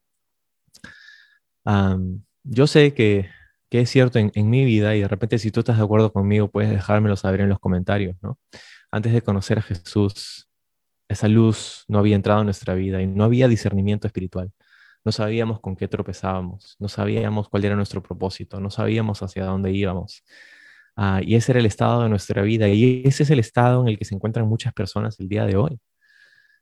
yo 2.43 2.65
sé 2.65 2.95
que 2.95 3.29
que 3.71 3.81
es 3.81 3.89
cierto 3.89 4.19
en, 4.19 4.49
mi 4.49 4.65
vida 4.65 4.95
y 4.95 5.01
de 5.01 5.07
repente 5.07 5.39
si 5.39 5.49
tú 5.49 5.61
estás 5.61 5.77
de 5.77 5.83
acuerdo 5.83 6.11
conmigo 6.11 6.51
puedes 6.51 6.69
dejármelo 6.69 7.15
saber 7.15 7.41
en 7.41 7.49
los 7.49 7.59
comentarios, 7.59 8.17
¿no? 8.21 8.37
Antes 8.91 9.13
de 9.13 9.21
conocer 9.21 9.59
a 9.59 9.61
Jesús, 9.61 10.49
esa 11.07 11.29
luz 11.29 11.85
no 11.87 11.99
había 11.99 12.17
entrado 12.17 12.41
en 12.41 12.47
nuestra 12.47 12.75
vida 12.75 13.01
y 13.01 13.07
no 13.07 13.23
había 13.23 13.47
discernimiento 13.47 14.07
espiritual. 14.07 14.51
No 15.05 15.13
sabíamos 15.13 15.61
con 15.61 15.77
qué 15.77 15.87
tropezábamos, 15.87 16.75
no 16.79 16.89
sabíamos 16.89 17.49
cuál 17.49 17.65
era 17.65 17.75
nuestro 17.77 18.03
propósito, 18.03 18.59
no 18.59 18.69
sabíamos 18.71 19.23
hacia 19.23 19.45
dónde 19.45 19.71
íbamos. 19.71 20.23
Ah, 20.97 21.21
y 21.23 21.35
ese 21.35 21.53
era 21.53 21.59
el 21.61 21.65
estado 21.65 22.03
de 22.03 22.09
nuestra 22.09 22.41
vida 22.43 22.67
y 22.67 23.03
ese 23.05 23.23
es 23.23 23.29
el 23.31 23.39
estado 23.39 23.81
en 23.83 23.87
el 23.89 23.97
que 23.97 24.05
se 24.05 24.15
encuentran 24.15 24.47
muchas 24.47 24.73
personas 24.73 25.19
el 25.19 25.29
día 25.29 25.45
de 25.45 25.55
hoy. 25.55 25.79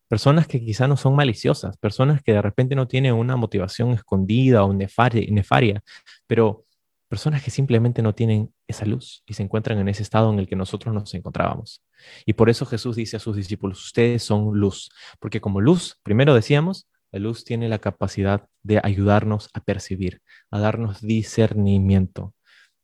Personas 0.07 0.47
que 0.47 0.59
quizá 0.59 0.87
no 0.87 0.97
son 0.97 1.15
maliciosas, 1.15 1.77
personas 1.77 2.21
que 2.23 2.33
de 2.33 2.41
repente 2.41 2.75
no 2.75 2.87
tienen 2.87 3.13
una 3.15 3.35
motivación 3.35 3.91
escondida 3.93 4.63
o 4.63 4.73
nefaria, 4.73 5.25
nefaria 5.31 5.83
pero 6.27 6.65
personas 7.09 7.43
que 7.43 7.51
simplemente 7.51 8.01
no 8.01 8.13
tienen 8.13 8.53
esa 8.67 8.85
luz 8.85 9.23
y 9.25 9.33
se 9.33 9.43
encuentran 9.43 9.79
en 9.79 9.89
ese 9.89 10.03
estado 10.03 10.31
en 10.31 10.39
el 10.39 10.47
que 10.47 10.55
nosotros 10.55 10.93
nos 10.93 11.13
encontrábamos. 11.15 11.83
Y 12.25 12.33
por 12.33 12.49
eso 12.49 12.65
Jesús 12.65 12.95
dice 12.95 13.17
a 13.17 13.19
sus 13.19 13.35
discípulos, 13.35 13.83
ustedes 13.83 14.23
son 14.23 14.57
luz, 14.57 14.91
porque 15.19 15.41
como 15.41 15.59
luz, 15.59 15.99
primero 16.03 16.35
decíamos, 16.35 16.87
la 17.11 17.19
luz 17.19 17.43
tiene 17.43 17.67
la 17.67 17.79
capacidad 17.79 18.47
de 18.61 18.79
ayudarnos 18.83 19.49
a 19.53 19.61
percibir, 19.61 20.21
a 20.51 20.59
darnos 20.59 21.01
discernimiento. 21.01 22.35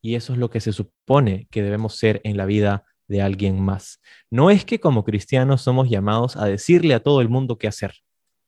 Y 0.02 0.16
eso 0.16 0.34
es 0.34 0.40
lo 0.40 0.50
que 0.50 0.60
se 0.60 0.74
supone 0.74 1.48
que 1.52 1.62
debemos 1.62 1.96
ser 1.96 2.22
en 2.24 2.36
la 2.36 2.46
vida 2.46 2.84
de 3.08 3.22
alguien 3.22 3.62
más. 3.62 4.02
No 4.32 4.50
es 4.50 4.66
que 4.66 4.80
como 4.80 5.04
cristianos 5.04 5.62
somos 5.62 5.90
llamados 5.90 6.36
a 6.36 6.46
decirle 6.46 6.96
a 6.96 7.00
todo 7.00 7.22
el 7.22 7.30
mundo 7.30 7.60
qué 7.60 7.68
hacer. 7.68 7.94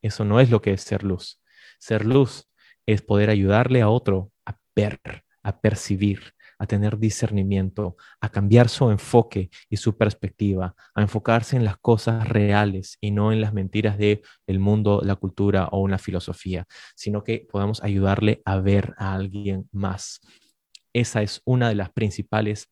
Eso 0.01 0.25
no 0.25 0.39
es 0.39 0.49
lo 0.49 0.61
que 0.61 0.73
es 0.73 0.81
ser 0.81 1.03
luz. 1.03 1.39
Ser 1.79 2.05
luz 2.05 2.49
es 2.87 3.03
poder 3.03 3.29
ayudarle 3.29 3.81
a 3.81 3.89
otro 3.89 4.31
a 4.45 4.57
ver, 4.75 4.99
a 5.47 5.61
percibir, 5.61 6.33
a 6.59 6.67
tener 6.67 6.97
discernimiento, 6.97 7.95
a 8.19 8.29
cambiar 8.29 8.67
su 8.67 8.91
enfoque 8.91 9.49
y 9.69 9.77
su 9.77 9.97
perspectiva, 9.97 10.75
a 10.93 11.01
enfocarse 11.01 11.55
en 11.55 11.63
las 11.63 11.77
cosas 11.77 12.27
reales 12.27 12.97
y 12.99 13.11
no 13.11 13.31
en 13.31 13.39
las 13.39 13.53
mentiras 13.53 13.97
de 13.97 14.21
el 14.45 14.59
mundo, 14.59 15.01
la 15.03 15.15
cultura 15.15 15.69
o 15.71 15.79
una 15.79 15.99
filosofía, 15.99 16.65
sino 16.95 17.23
que 17.23 17.47
podamos 17.49 17.81
ayudarle 17.81 18.41
a 18.43 18.59
ver 18.59 18.93
a 18.97 19.13
alguien 19.13 19.69
más. 19.71 20.19
Esa 20.91 21.21
es 21.21 21.41
una 21.45 21.69
de 21.69 21.75
las 21.75 21.91
principales 21.91 22.69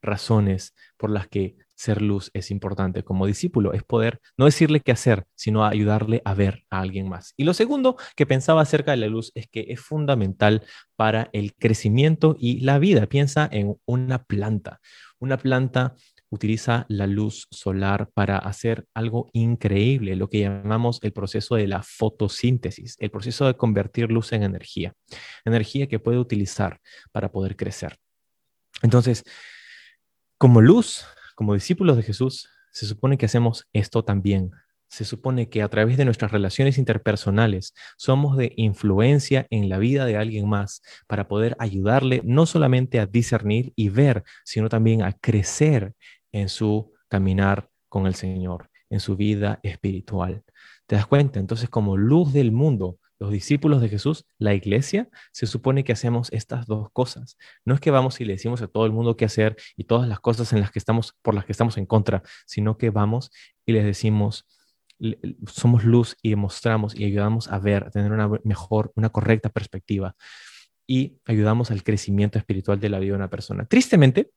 razones 0.00 0.74
por 0.96 1.10
las 1.10 1.28
que 1.28 1.56
ser 1.76 2.02
luz 2.02 2.30
es 2.34 2.50
importante 2.50 3.04
como 3.04 3.26
discípulo, 3.26 3.72
es 3.72 3.84
poder 3.84 4.20
no 4.36 4.46
decirle 4.46 4.80
qué 4.80 4.92
hacer, 4.92 5.26
sino 5.34 5.64
ayudarle 5.64 6.22
a 6.24 6.34
ver 6.34 6.64
a 6.70 6.80
alguien 6.80 7.08
más. 7.08 7.34
Y 7.36 7.44
lo 7.44 7.54
segundo 7.54 7.96
que 8.16 8.26
pensaba 8.26 8.62
acerca 8.62 8.90
de 8.90 8.96
la 8.96 9.06
luz 9.06 9.30
es 9.34 9.46
que 9.46 9.66
es 9.68 9.80
fundamental 9.80 10.62
para 10.96 11.28
el 11.32 11.54
crecimiento 11.54 12.36
y 12.38 12.60
la 12.60 12.78
vida. 12.78 13.06
Piensa 13.06 13.48
en 13.52 13.76
una 13.84 14.24
planta. 14.24 14.80
Una 15.18 15.36
planta 15.36 15.94
utiliza 16.28 16.86
la 16.88 17.06
luz 17.06 17.46
solar 17.50 18.10
para 18.12 18.38
hacer 18.38 18.86
algo 18.94 19.30
increíble, 19.32 20.16
lo 20.16 20.28
que 20.28 20.40
llamamos 20.40 20.98
el 21.02 21.12
proceso 21.12 21.54
de 21.54 21.68
la 21.68 21.82
fotosíntesis, 21.82 22.96
el 22.98 23.10
proceso 23.10 23.46
de 23.46 23.54
convertir 23.54 24.10
luz 24.10 24.32
en 24.32 24.42
energía, 24.42 24.92
energía 25.44 25.86
que 25.86 25.98
puede 25.98 26.18
utilizar 26.18 26.80
para 27.12 27.30
poder 27.30 27.56
crecer. 27.56 27.96
Entonces, 28.82 29.24
como 30.38 30.60
luz, 30.60 31.06
como 31.36 31.54
discípulos 31.54 31.96
de 31.96 32.02
Jesús, 32.02 32.48
se 32.72 32.86
supone 32.86 33.16
que 33.16 33.26
hacemos 33.26 33.68
esto 33.72 34.02
también. 34.02 34.50
Se 34.88 35.04
supone 35.04 35.48
que 35.48 35.62
a 35.62 35.68
través 35.68 35.96
de 35.96 36.04
nuestras 36.04 36.32
relaciones 36.32 36.78
interpersonales 36.78 37.74
somos 37.96 38.36
de 38.36 38.52
influencia 38.56 39.46
en 39.50 39.68
la 39.68 39.78
vida 39.78 40.06
de 40.06 40.16
alguien 40.16 40.48
más 40.48 40.82
para 41.06 41.28
poder 41.28 41.56
ayudarle 41.58 42.22
no 42.24 42.46
solamente 42.46 42.98
a 42.98 43.06
discernir 43.06 43.72
y 43.76 43.90
ver, 43.90 44.24
sino 44.44 44.68
también 44.68 45.02
a 45.02 45.12
crecer 45.12 45.94
en 46.32 46.48
su 46.48 46.92
caminar 47.08 47.68
con 47.88 48.06
el 48.06 48.14
Señor, 48.14 48.70
en 48.90 49.00
su 49.00 49.16
vida 49.16 49.60
espiritual. 49.62 50.42
¿Te 50.86 50.96
das 50.96 51.06
cuenta? 51.06 51.38
Entonces, 51.38 51.68
como 51.68 51.96
luz 51.96 52.32
del 52.32 52.52
mundo, 52.52 52.98
los 53.18 53.30
discípulos 53.30 53.80
de 53.80 53.88
Jesús, 53.88 54.26
la 54.38 54.54
iglesia, 54.54 55.08
se 55.32 55.46
supone 55.46 55.84
que 55.84 55.92
hacemos 55.92 56.30
estas 56.32 56.66
dos 56.66 56.88
cosas. 56.92 57.36
No 57.64 57.74
es 57.74 57.80
que 57.80 57.90
vamos 57.90 58.20
y 58.20 58.24
le 58.24 58.34
decimos 58.34 58.62
a 58.62 58.68
todo 58.68 58.86
el 58.86 58.92
mundo 58.92 59.16
qué 59.16 59.24
hacer 59.24 59.56
y 59.76 59.84
todas 59.84 60.08
las 60.08 60.20
cosas 60.20 60.52
en 60.52 60.60
las 60.60 60.70
que 60.70 60.78
estamos, 60.78 61.14
por 61.22 61.34
las 61.34 61.44
que 61.44 61.52
estamos 61.52 61.76
en 61.78 61.86
contra, 61.86 62.22
sino 62.46 62.76
que 62.76 62.90
vamos 62.90 63.30
y 63.64 63.72
les 63.72 63.84
decimos, 63.84 64.46
somos 65.46 65.84
luz 65.84 66.16
y 66.22 66.34
mostramos 66.36 66.94
y 66.94 67.04
ayudamos 67.04 67.48
a 67.48 67.58
ver, 67.58 67.84
a 67.84 67.90
tener 67.90 68.12
una 68.12 68.28
mejor, 68.44 68.92
una 68.96 69.10
correcta 69.10 69.48
perspectiva 69.48 70.14
y 70.86 71.18
ayudamos 71.24 71.70
al 71.70 71.82
crecimiento 71.82 72.38
espiritual 72.38 72.80
de 72.80 72.88
la 72.88 72.98
vida 72.98 73.12
de 73.12 73.16
una 73.16 73.30
persona. 73.30 73.66
Tristemente, 73.66 74.30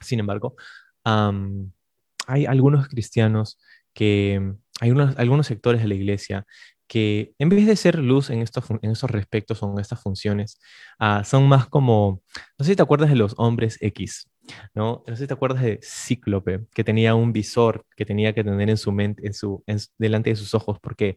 sin 0.00 0.20
embargo, 0.20 0.56
hay 1.04 2.46
algunos 2.46 2.88
cristianos 2.88 3.58
que, 3.92 4.54
hay 4.80 4.90
unos, 4.90 5.16
algunos 5.18 5.46
sectores 5.46 5.82
de 5.82 5.88
la 5.88 5.94
iglesia 5.94 6.46
que 6.86 7.34
en 7.38 7.48
vez 7.48 7.66
de 7.66 7.76
ser 7.76 7.98
luz 7.98 8.30
en 8.30 8.40
estos, 8.42 8.64
en 8.82 8.90
estos 8.90 9.10
respectos 9.10 9.62
o 9.62 9.72
en 9.72 9.78
estas 9.78 10.02
funciones, 10.02 10.60
ah, 10.98 11.24
son 11.24 11.48
más 11.48 11.66
como, 11.68 12.22
no 12.58 12.64
sé 12.64 12.72
si 12.72 12.76
te 12.76 12.82
acuerdas 12.82 13.10
de 13.10 13.16
los 13.16 13.34
hombres 13.38 13.78
X, 13.80 14.28
¿no? 14.74 15.02
No 15.06 15.16
sé 15.16 15.22
si 15.22 15.26
te 15.28 15.34
acuerdas 15.34 15.62
de 15.62 15.80
Cíclope, 15.82 16.66
que 16.74 16.84
tenía 16.84 17.14
un 17.14 17.32
visor 17.32 17.84
que 17.96 18.04
tenía 18.04 18.34
que 18.34 18.44
tener 18.44 18.70
en 18.70 18.76
su 18.76 18.92
mente, 18.92 19.26
en 19.26 19.34
su, 19.34 19.64
delante 19.98 20.30
de 20.30 20.36
sus 20.36 20.54
ojos, 20.54 20.78
porque 20.80 21.16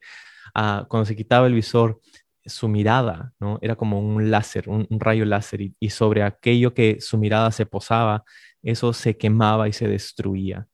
ah, 0.56 0.86
cuando 0.90 1.06
se 1.06 1.16
quitaba 1.16 1.48
el 1.48 1.54
visor, 1.54 2.00
su 2.48 2.68
mirada, 2.68 3.34
¿no? 3.40 3.60
Era 3.62 3.76
como 3.76 4.00
un 4.00 4.32
láser, 4.32 4.70
un, 4.70 4.88
rayo 4.90 5.26
láser, 5.26 5.62
y, 5.80 5.90
sobre 5.90 6.24
aquello 6.24 6.74
que 6.74 7.00
su 7.02 7.18
mirada 7.18 7.52
se 7.52 7.66
posaba, 7.66 8.24
eso 8.62 8.94
se 8.94 9.18
quemaba 9.18 9.68
y 9.68 9.74
se 9.74 9.88
destruía, 9.88 10.68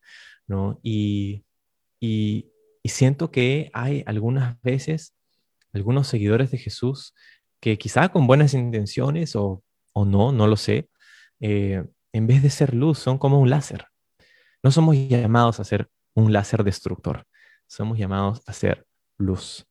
¿no? 0.48 0.80
Y, 0.84 1.46
y, 2.00 2.53
y 2.84 2.90
siento 2.90 3.32
que 3.32 3.72
hay 3.74 4.04
algunas 4.06 4.62
veces 4.62 5.16
algunos 5.74 6.08
seguidores 6.08 6.52
de 6.52 6.58
Jesús 6.58 7.14
que 7.60 7.78
quizá 7.78 8.10
con 8.10 8.28
buenas 8.28 8.54
intenciones 8.54 9.36
o, 9.36 9.64
no, 9.96 10.32
no 10.32 10.48
lo 10.48 10.56
sé, 10.56 10.90
eh, 11.40 11.84
en 12.12 12.28
vez 12.28 12.44
de 12.44 12.50
ser 12.50 12.74
luz 12.74 13.00
son 13.00 13.18
como 13.18 13.40
un 13.40 13.50
láser. 13.50 13.88
No 14.62 14.72
somos 14.72 14.96
llamados 14.96 15.60
a 15.60 15.64
ser 15.64 15.90
un 16.14 16.32
láser 16.32 16.64
destructor, 16.64 17.26
somos 17.68 17.98
llamados 17.98 18.42
a 18.46 18.54
ser 18.54 18.86
luz. 19.18 19.66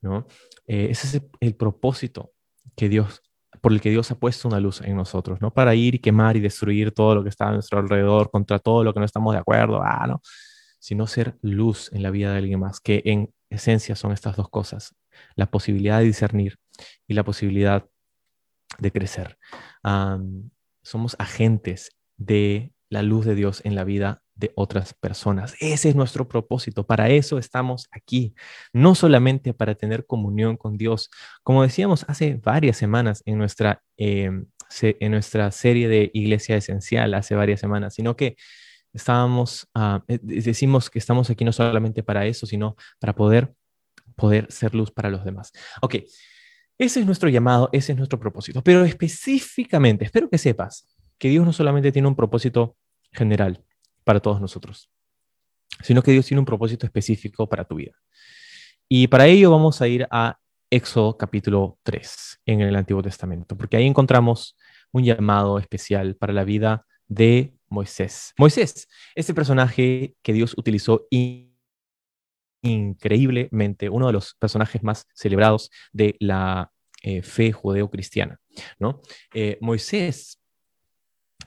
¿no? 0.00 0.26
Eh, 0.66 0.88
ese 0.90 1.16
es 1.16 1.22
el, 1.40 1.54
propósito 1.54 2.32
que 2.76 2.88
Dios, 2.88 3.22
por 3.60 3.72
el 3.72 3.80
que 3.80 3.90
Dios 3.90 4.10
ha 4.10 4.18
puesto 4.18 4.48
una 4.48 4.60
luz 4.60 4.80
en 4.82 4.96
nosotros, 4.96 5.40
no 5.40 5.52
para 5.52 5.74
ir 5.74 5.94
y 5.94 5.98
quemar 5.98 6.36
y 6.36 6.40
destruir 6.40 6.92
todo 6.92 7.14
lo 7.14 7.22
que 7.22 7.30
está 7.30 7.48
a 7.48 7.52
nuestro 7.52 7.78
alrededor, 7.78 8.30
contra 8.30 8.58
todo 8.58 8.84
lo 8.84 8.92
que 8.92 9.00
no 9.00 9.06
estamos 9.06 9.32
de 9.32 9.40
acuerdo, 9.40 9.80
ah, 9.82 10.06
no, 10.06 10.20
sino 10.86 11.08
ser 11.08 11.36
luz 11.42 11.90
en 11.92 12.04
la 12.04 12.12
vida 12.12 12.30
de 12.30 12.38
alguien 12.38 12.60
más, 12.60 12.78
que 12.78 13.02
en 13.06 13.34
esencia 13.50 13.96
son 13.96 14.12
estas 14.12 14.36
dos 14.36 14.48
cosas, 14.48 14.94
la 15.34 15.50
posibilidad 15.50 15.98
de 15.98 16.04
discernir 16.04 16.60
y 17.08 17.14
la 17.14 17.24
posibilidad 17.24 17.88
de 18.78 18.92
crecer. 18.92 19.36
somos 20.84 21.16
agentes 21.18 21.90
de 22.16 22.70
la 22.88 23.02
luz 23.02 23.26
de 23.26 23.34
Dios 23.34 23.62
en 23.64 23.74
la 23.74 23.82
vida 23.82 24.22
de 24.36 24.52
otras 24.54 24.94
personas. 24.94 25.56
Ese 25.58 25.88
es 25.88 25.96
nuestro 25.96 26.28
propósito. 26.28 26.86
Para 26.86 27.08
eso 27.08 27.38
estamos 27.38 27.88
aquí, 27.90 28.36
no 28.72 28.94
solamente 28.94 29.54
para 29.54 29.74
tener 29.74 30.06
comunión 30.06 30.56
con 30.56 30.76
Dios. 30.76 31.10
Como 31.42 31.64
decíamos 31.64 32.04
hace 32.06 32.40
varias 32.40 32.76
semanas 32.76 33.24
en 33.26 33.38
nuestra, 33.38 33.82
em, 33.96 34.46
en 34.80 35.10
nuestra 35.10 35.50
serie 35.50 35.88
de 35.88 36.12
Iglesia 36.14 36.56
Esencial, 36.56 37.12
hace 37.14 37.34
varias 37.34 37.58
semanas, 37.58 37.94
sino 37.94 38.14
que 38.14 38.36
ah, 39.74 40.02
eh, 40.08 40.18
decimos 40.22 40.90
que 40.90 40.98
estamos 40.98 41.30
aquí 41.30 41.44
no 41.44 41.52
solamente 41.52 42.02
para 42.02 42.26
eso, 42.26 42.46
sino 42.46 42.76
para 42.98 43.14
poder, 43.14 43.54
poder 44.14 44.50
ser 44.50 44.74
luz 44.74 44.90
para 44.90 45.10
los 45.10 45.24
demás. 45.24 45.52
Ok, 45.82 45.96
ese 46.78 47.00
es 47.00 47.06
nuestro 47.06 47.28
llamado, 47.28 47.68
ese 47.72 47.92
es 47.92 47.98
nuestro 47.98 48.18
propósito, 48.18 48.62
pero 48.62 48.84
específicamente, 48.84 50.04
espero 50.04 50.28
que 50.28 50.38
sepas 50.38 50.86
que 51.18 51.28
Dios 51.28 51.44
no 51.44 51.52
solamente 51.52 51.92
tiene 51.92 52.08
un 52.08 52.16
propósito 52.16 52.76
general 53.12 53.64
para 54.04 54.20
todos 54.20 54.40
nosotros, 54.40 54.90
sino 55.82 56.02
que 56.02 56.12
Dios 56.12 56.26
tiene 56.26 56.40
un 56.40 56.44
propósito 56.46 56.86
específico 56.86 57.48
para 57.48 57.64
tu 57.64 57.76
vida. 57.76 57.92
Y 58.88 59.08
para 59.08 59.26
ello 59.26 59.50
vamos 59.50 59.80
a 59.80 59.88
ir 59.88 60.06
a 60.10 60.38
Éxodo 60.70 61.16
capítulo 61.16 61.78
3 61.82 62.42
en 62.46 62.60
el 62.60 62.76
Antiguo 62.76 63.02
Testamento, 63.02 63.56
porque 63.56 63.76
ahí 63.76 63.86
encontramos 63.86 64.56
un 64.92 65.04
llamado 65.04 65.58
especial 65.58 66.16
para 66.16 66.32
la 66.32 66.44
vida 66.44 66.86
de 67.08 67.54
Moisés. 67.68 68.32
Moisés, 68.38 68.88
este 69.14 69.34
personaje 69.34 70.14
que 70.22 70.32
Dios 70.32 70.54
utilizó 70.56 71.06
increíblemente, 72.62 73.88
uno 73.88 74.06
de 74.06 74.12
los 74.12 74.34
personajes 74.34 74.82
más 74.82 75.06
celebrados 75.14 75.70
de 75.92 76.16
la 76.20 76.72
eh, 77.02 77.22
fe 77.22 77.52
judeo-cristiana, 77.52 78.40
¿no? 78.78 79.00
Eh, 79.34 79.58
Moisés, 79.60 80.40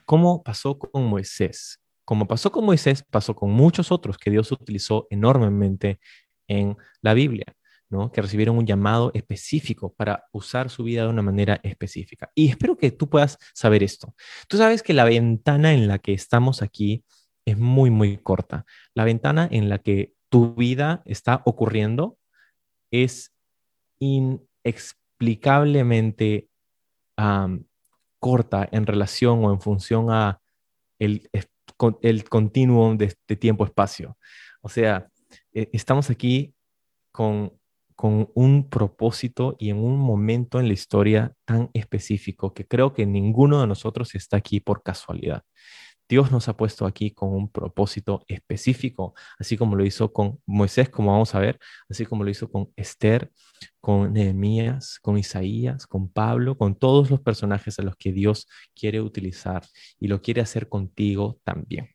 ¿cómo 0.04 0.42
pasó 0.42 0.78
con 0.78 1.04
Moisés? 1.04 1.80
Como 2.04 2.26
pasó 2.26 2.50
con 2.50 2.64
Moisés, 2.64 3.04
pasó 3.08 3.34
con 3.34 3.50
muchos 3.50 3.92
otros 3.92 4.16
que 4.18 4.30
Dios 4.30 4.50
utilizó 4.52 5.06
enormemente 5.10 6.00
en 6.48 6.76
la 7.02 7.14
Biblia 7.14 7.54
que 8.12 8.22
recibieron 8.22 8.56
un 8.56 8.66
llamado 8.66 9.10
específico 9.14 9.92
para 9.92 10.24
usar 10.32 10.70
su 10.70 10.84
vida 10.84 11.02
de 11.02 11.08
una 11.08 11.22
manera 11.22 11.58
específica. 11.62 12.30
Y 12.34 12.48
espero 12.48 12.76
que 12.76 12.92
tú 12.92 13.08
puedas 13.08 13.38
saber 13.52 13.82
esto. 13.82 14.14
Tú 14.48 14.56
sabes 14.56 14.82
que 14.82 14.94
la 14.94 15.04
ventana 15.04 15.72
en 15.72 15.88
la 15.88 15.98
que 15.98 16.12
estamos 16.12 16.62
aquí 16.62 17.04
es 17.44 17.58
muy, 17.58 17.90
muy 17.90 18.18
corta. 18.18 18.64
La 18.94 19.04
ventana 19.04 19.48
en 19.50 19.68
la 19.68 19.78
que 19.78 20.14
tu 20.28 20.54
vida 20.54 21.02
está 21.04 21.42
ocurriendo 21.44 22.16
es 22.92 23.32
inexplicablemente 23.98 26.48
corta 28.18 28.68
en 28.70 28.86
relación 28.86 29.44
o 29.44 29.52
en 29.52 29.60
función 29.60 30.10
a 30.10 30.40
el, 30.98 31.28
el 32.02 32.28
continuum 32.28 32.96
de, 32.96 33.14
tiempo-espacio. 33.36 34.16
O 34.60 34.68
sea, 34.68 35.08
e, 35.52 35.68
estamos 35.72 36.10
aquí 36.10 36.54
con 37.10 37.59
con 38.00 38.30
un 38.32 38.70
propósito 38.70 39.56
y 39.58 39.68
en 39.68 39.76
un 39.76 39.98
momento 39.98 40.58
en 40.58 40.68
la 40.68 40.72
historia 40.72 41.34
tan 41.44 41.68
específico 41.74 42.54
que 42.54 42.66
creo 42.66 42.94
que 42.94 43.04
ninguno 43.04 43.60
de 43.60 43.66
nosotros 43.66 44.14
está 44.14 44.38
aquí 44.38 44.58
por 44.58 44.82
casualidad. 44.82 45.42
Dios 46.08 46.32
nos 46.32 46.48
ha 46.48 46.56
puesto 46.56 46.86
aquí 46.86 47.10
con 47.10 47.28
un 47.34 47.52
propósito 47.52 48.24
específico, 48.26 49.12
así 49.38 49.58
como 49.58 49.76
lo 49.76 49.84
hizo 49.84 50.14
con 50.14 50.40
Moisés, 50.46 50.88
como 50.88 51.12
vamos 51.12 51.34
a 51.34 51.40
ver, 51.40 51.58
así 51.90 52.06
como 52.06 52.24
lo 52.24 52.30
hizo 52.30 52.50
con 52.50 52.72
Esther, 52.74 53.32
con 53.82 54.14
Nehemías, 54.14 54.98
con 54.98 55.18
Isaías, 55.18 55.86
con 55.86 56.10
Pablo, 56.10 56.56
con 56.56 56.76
todos 56.76 57.10
los 57.10 57.20
personajes 57.20 57.78
a 57.78 57.82
los 57.82 57.96
que 57.96 58.12
Dios 58.12 58.48
quiere 58.74 59.02
utilizar 59.02 59.62
y 59.98 60.08
lo 60.08 60.22
quiere 60.22 60.40
hacer 60.40 60.70
contigo 60.70 61.38
también. 61.44 61.90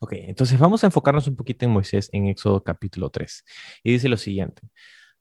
Ok, 0.00 0.12
entonces 0.16 0.58
vamos 0.58 0.84
a 0.84 0.88
enfocarnos 0.88 1.26
un 1.28 1.36
poquito 1.36 1.64
en 1.64 1.70
Moisés 1.70 2.10
en 2.12 2.26
Éxodo 2.26 2.62
capítulo 2.62 3.08
3. 3.08 3.42
Y 3.84 3.92
dice 3.92 4.10
lo 4.10 4.18
siguiente. 4.18 4.60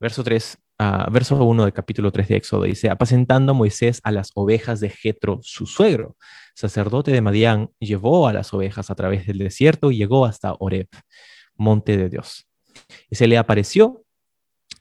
Verso 0.03 0.21
3 0.21 0.57
ah, 0.79 1.07
verso 1.09 1.41
1 1.41 1.63
del 1.63 1.71
capítulo 1.71 2.11
3 2.11 2.27
de 2.27 2.35
Éxodo, 2.35 2.63
dice, 2.63 2.89
apacentando 2.89 3.53
Moisés 3.53 4.01
a 4.03 4.11
las 4.11 4.31
ovejas 4.35 4.81
de 4.81 4.89
Jetro, 4.89 5.39
su 5.43 5.65
suegro, 5.65 6.17
sacerdote 6.55 7.11
de 7.11 7.21
Madián, 7.21 7.71
llevó 7.79 8.27
a 8.27 8.33
las 8.33 8.53
ovejas 8.53 8.91
a 8.91 8.95
través 8.95 9.25
del 9.27 9.37
desierto 9.37 9.91
y 9.91 9.97
llegó 9.99 10.25
hasta 10.25 10.55
Oreb, 10.59 10.89
monte 11.55 11.95
de 11.95 12.09
Dios. 12.09 12.49
Y 13.09 13.15
se 13.15 13.27
le 13.27 13.37
apareció 13.37 14.03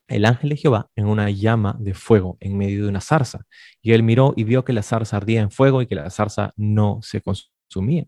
el 0.09 0.25
ángel 0.25 0.51
de 0.51 0.57
Jehová 0.57 0.91
en 0.97 1.07
una 1.07 1.31
llama 1.31 1.77
de 1.79 1.95
fuego 1.95 2.37
en 2.41 2.59
medio 2.59 2.83
de 2.83 2.89
una 2.89 3.01
zarza. 3.01 3.47
Y 3.81 3.93
él 3.93 4.03
miró 4.03 4.35
y 4.37 4.43
vio 4.43 4.65
que 4.65 4.73
la 4.73 4.83
zarza 4.83 5.19
ardía 5.19 5.41
en 5.41 5.53
fuego 5.53 5.83
y 5.83 5.87
que 5.87 5.95
la 5.95 6.11
zarza 6.11 6.53
no 6.57 6.99
se 7.01 7.21
consumía. 7.21 8.07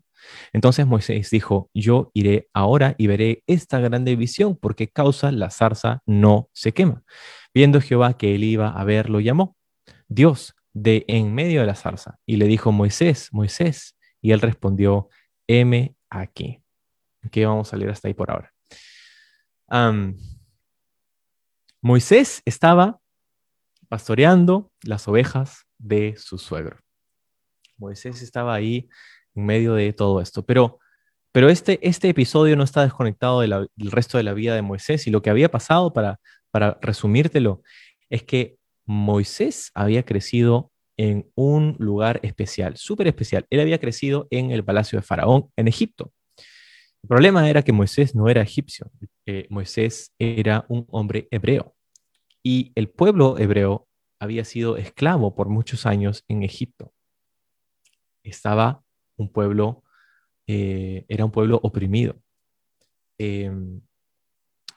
Entonces 0.53 0.87
Moisés 0.87 1.31
dijo, 1.31 1.71
yo 1.75 2.11
iré 2.15 2.49
ahora 2.53 2.95
y 2.99 3.07
veré 3.07 3.43
esta 3.47 3.79
grande 3.81 4.17
visión, 4.17 4.57
porque 4.57 4.89
causa 4.89 5.33
la 5.33 5.51
zarza 5.51 6.03
no 6.07 6.49
se 6.53 6.73
quema. 6.73 7.03
Viendo 7.53 7.81
Jehová 7.81 8.17
que 8.17 8.35
él 8.35 8.45
iba 8.45 8.69
a 8.69 8.85
ver, 8.85 9.11
lo 9.11 9.21
llamó 9.21 9.57
Dios 10.09 10.55
de 10.73 11.05
en 11.09 11.35
medio 11.35 11.61
de 11.61 11.67
la 11.67 11.75
zarza 11.75 12.19
y 12.27 12.37
le 12.37 12.47
dijo, 12.47 12.73
Moisés, 12.73 13.29
Moisés. 13.33 13.97
Y 14.21 14.33
él 14.33 14.41
respondió, 14.41 15.09
heme 15.47 15.97
aquí. 16.11 16.63
Aquí 17.23 17.45
vamos 17.45 17.73
a 17.73 17.77
leer 17.77 17.91
hasta 17.91 18.09
ahí 18.09 18.15
por 18.15 18.31
ahora. 18.31 18.53
Moisés 21.81 22.43
estaba 22.45 23.01
pastoreando 23.89 24.73
las 24.83 25.07
ovejas 25.09 25.67
de 25.79 26.15
su 26.17 26.39
suegro. 26.39 26.79
Moisés 27.77 28.23
estaba 28.23 28.55
ahí 28.55 28.89
en 29.35 29.47
medio 29.47 29.75
de 29.75 29.93
todo 29.93 30.21
esto. 30.21 30.45
Pero, 30.45 30.79
pero 31.33 31.49
este, 31.49 31.79
este 31.87 32.09
episodio 32.09 32.57
no 32.57 32.65
está 32.65 32.83
desconectado 32.83 33.41
del 33.41 33.69
resto 33.91 34.19
de 34.19 34.25
la 34.25 34.35
vida 34.35 34.55
de 34.55 34.63
Moisés 34.63 35.07
y 35.07 35.11
lo 35.11 35.23
que 35.23 35.31
había 35.31 35.51
pasado, 35.51 35.93
para, 35.93 36.21
para 36.51 36.79
resumírtelo, 36.81 37.63
es 38.11 38.23
que 38.23 38.57
Moisés 38.87 39.71
había 39.75 40.05
crecido 40.05 40.71
en 40.97 41.29
un 41.35 41.77
lugar 41.79 42.21
especial, 42.23 42.77
súper 42.77 43.09
especial. 43.09 43.47
Él 43.51 43.61
había 43.61 43.79
crecido 43.79 44.29
en 44.31 44.51
el 44.51 44.65
palacio 44.65 44.99
de 44.99 45.03
Faraón 45.03 45.51
en 45.57 45.69
Egipto. 45.69 46.13
El 47.03 47.09
problema 47.09 47.51
era 47.51 47.63
que 47.63 47.73
Moisés 47.73 48.15
no 48.15 48.29
era 48.29 48.41
egipcio, 48.41 48.91
eh, 49.27 49.47
Moisés 49.51 50.13
era 50.19 50.65
un 50.69 50.87
hombre 50.89 51.29
hebreo 51.31 51.75
y 52.43 52.73
el 52.75 52.89
pueblo 52.89 53.39
hebreo 53.39 53.89
había 54.21 54.45
sido 54.45 54.77
esclavo 54.77 55.35
por 55.35 55.49
muchos 55.49 55.87
años 55.87 56.25
en 56.29 56.43
Egipto. 56.43 56.93
Estaba 58.23 58.84
un 59.17 59.31
pueblo, 59.31 59.83
eh, 60.47 61.05
era 61.09 61.25
un 61.25 61.31
pueblo 61.31 61.61
oprimido. 61.63 62.17
Em, 63.19 63.81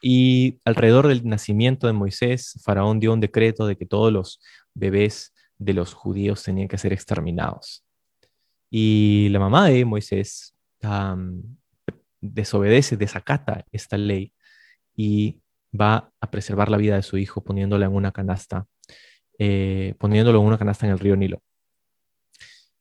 y 0.02 0.60
alrededor 0.64 1.08
del 1.08 1.28
nacimiento 1.28 1.88
de 1.88 1.94
Moisés, 1.94 2.60
Faraón 2.64 3.00
dio 3.00 3.14
un 3.14 3.20
decreto 3.20 3.66
de 3.66 3.76
que 3.76 3.86
todos 3.86 4.14
los 4.14 4.40
bebés 4.74 5.34
de 5.58 5.74
los 5.74 5.94
judíos 5.94 6.44
tenían 6.44 6.68
que 6.68 6.78
ser 6.78 6.94
exterminados. 6.94 7.84
Y 8.70 9.30
la 9.30 9.40
mamá 9.40 9.70
de 9.70 9.86
Moisés 9.86 10.56
desobedece, 12.22 12.98
desacata 12.98 13.66
esta 13.72 13.98
ley 13.98 14.34
y 14.96 15.42
va 15.80 16.12
a 16.20 16.32
preservar 16.32 16.70
la 16.70 16.78
vida 16.78 16.96
de 16.96 17.04
su 17.04 17.18
hijo 17.18 17.44
poniéndolo 17.44 17.86
en 17.86 17.94
una 17.94 18.12
canasta, 18.12 18.68
eh, 19.40 19.96
poniéndolo 20.00 20.40
en 20.40 20.46
una 20.46 20.58
canasta 20.58 20.86
en 20.86 20.94
el 20.94 21.00
río 21.00 21.16
Nilo. 21.16 21.42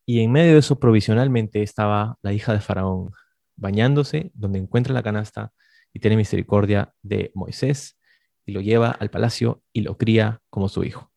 Y 0.06 0.20
en 0.20 0.30
medio 0.30 0.52
de 0.52 0.60
eso, 0.60 0.78
provisionalmente, 0.78 1.62
estaba 1.62 2.16
la 2.22 2.32
hija 2.32 2.52
de 2.52 2.60
Faraón 2.60 3.10
bañándose, 3.56 4.30
donde 4.34 4.60
encuentra 4.60 4.94
la 4.94 5.02
canasta 5.02 5.52
y 5.92 5.98
tiene 5.98 6.16
misericordia 6.16 6.94
de 7.02 7.32
Moisés 7.34 7.98
y 8.44 8.52
lo 8.52 8.60
lleva 8.60 8.90
al 8.90 9.10
palacio 9.10 9.62
y 9.72 9.80
lo 9.80 9.98
cría 9.98 10.40
como 10.48 10.68
su 10.68 10.84
hijo. 10.84 11.10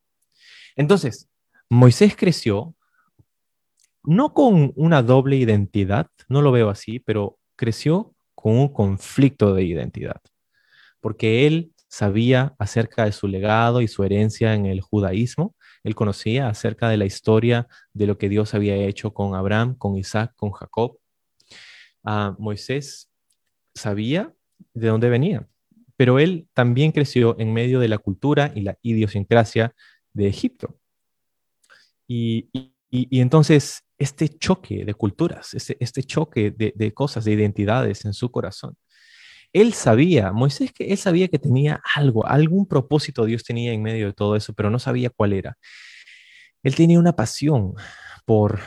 Entonces, 0.75 1.29
Moisés 1.69 2.15
creció 2.15 2.75
no 4.03 4.33
con 4.33 4.71
una 4.75 5.03
doble 5.03 5.35
identidad, 5.35 6.07
no 6.27 6.41
lo 6.41 6.51
veo 6.51 6.69
así, 6.69 6.99
pero 6.99 7.37
creció 7.55 8.15
con 8.33 8.57
un 8.57 8.69
conflicto 8.69 9.53
de 9.53 9.65
identidad, 9.65 10.21
porque 11.01 11.45
él 11.45 11.73
sabía 11.89 12.55
acerca 12.59 13.05
de 13.05 13.11
su 13.11 13.27
legado 13.27 13.81
y 13.81 13.87
su 13.87 14.03
herencia 14.03 14.53
en 14.53 14.67
el 14.67 14.79
judaísmo, 14.79 15.55
él 15.83 15.95
conocía 15.95 16.47
acerca 16.47 16.87
de 16.87 16.97
la 16.97 17.05
historia 17.05 17.67
de 17.93 18.07
lo 18.07 18.17
que 18.17 18.29
Dios 18.29 18.53
había 18.53 18.75
hecho 18.75 19.13
con 19.13 19.35
Abraham, 19.35 19.75
con 19.75 19.97
Isaac, 19.97 20.33
con 20.35 20.51
Jacob. 20.51 20.99
Ah, 22.03 22.35
Moisés 22.37 23.09
sabía 23.73 24.33
de 24.73 24.87
dónde 24.87 25.09
venía, 25.09 25.47
pero 25.97 26.19
él 26.19 26.47
también 26.53 26.91
creció 26.91 27.37
en 27.39 27.53
medio 27.53 27.79
de 27.79 27.87
la 27.87 27.97
cultura 27.97 28.51
y 28.55 28.61
la 28.61 28.77
idiosincrasia 28.81 29.73
de 30.13 30.27
Egipto. 30.27 30.79
Y, 32.07 32.49
entonces 32.91 33.83
este 33.97 34.29
choque 34.29 34.83
de 34.83 34.93
culturas, 34.93 35.53
este, 35.53 35.77
este 35.79 36.03
choque 36.03 36.51
de, 36.51 36.73
de, 36.75 36.93
cosas, 36.93 37.25
de 37.25 37.33
identidades 37.33 38.05
en 38.05 38.13
su 38.13 38.31
corazón, 38.31 38.75
él 39.53 39.73
sabía, 39.73 40.31
Moisés, 40.31 40.71
que 40.71 40.91
él 40.91 40.97
sabía 40.97 41.27
que 41.27 41.39
tenía 41.39 41.81
algo, 41.95 42.25
algún 42.25 42.67
propósito 42.67 43.25
Dios 43.25 43.43
tenía 43.43 43.73
en 43.73 43.81
medio 43.81 44.07
de 44.07 44.13
todo 44.13 44.35
eso, 44.35 44.53
pero 44.53 44.69
no 44.69 44.79
sabía 44.79 45.09
cuál 45.09 45.33
era. 45.33 45.57
Él 46.63 46.75
tenía 46.75 46.99
una 46.99 47.15
pasión 47.15 47.73
por 48.25 48.59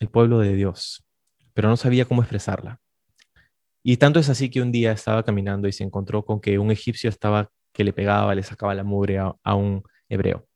el 0.00 0.08
pueblo 0.08 0.38
de 0.38 0.54
Dios, 0.54 1.04
pero 1.54 1.68
no 1.68 1.76
sabía 1.76 2.04
cómo 2.04 2.22
expresarla. 2.22 2.80
Y 3.82 3.96
tanto 3.96 4.20
es 4.20 4.28
así 4.28 4.50
que 4.50 4.60
un 4.60 4.72
día 4.72 4.92
estaba 4.92 5.22
caminando 5.24 5.68
y 5.68 5.72
se 5.72 5.84
encontró 5.84 6.24
con 6.24 6.40
que 6.40 6.58
un 6.58 6.70
egipcio 6.70 7.08
estaba 7.08 7.50
que 7.72 7.84
le 7.84 7.92
pegaba, 7.92 8.34
le 8.34 8.42
sacaba 8.42 8.74
la 8.74 8.84
mugre 8.84 9.18
a, 9.18 9.54
un 9.54 9.82
hebreo. 10.08 10.46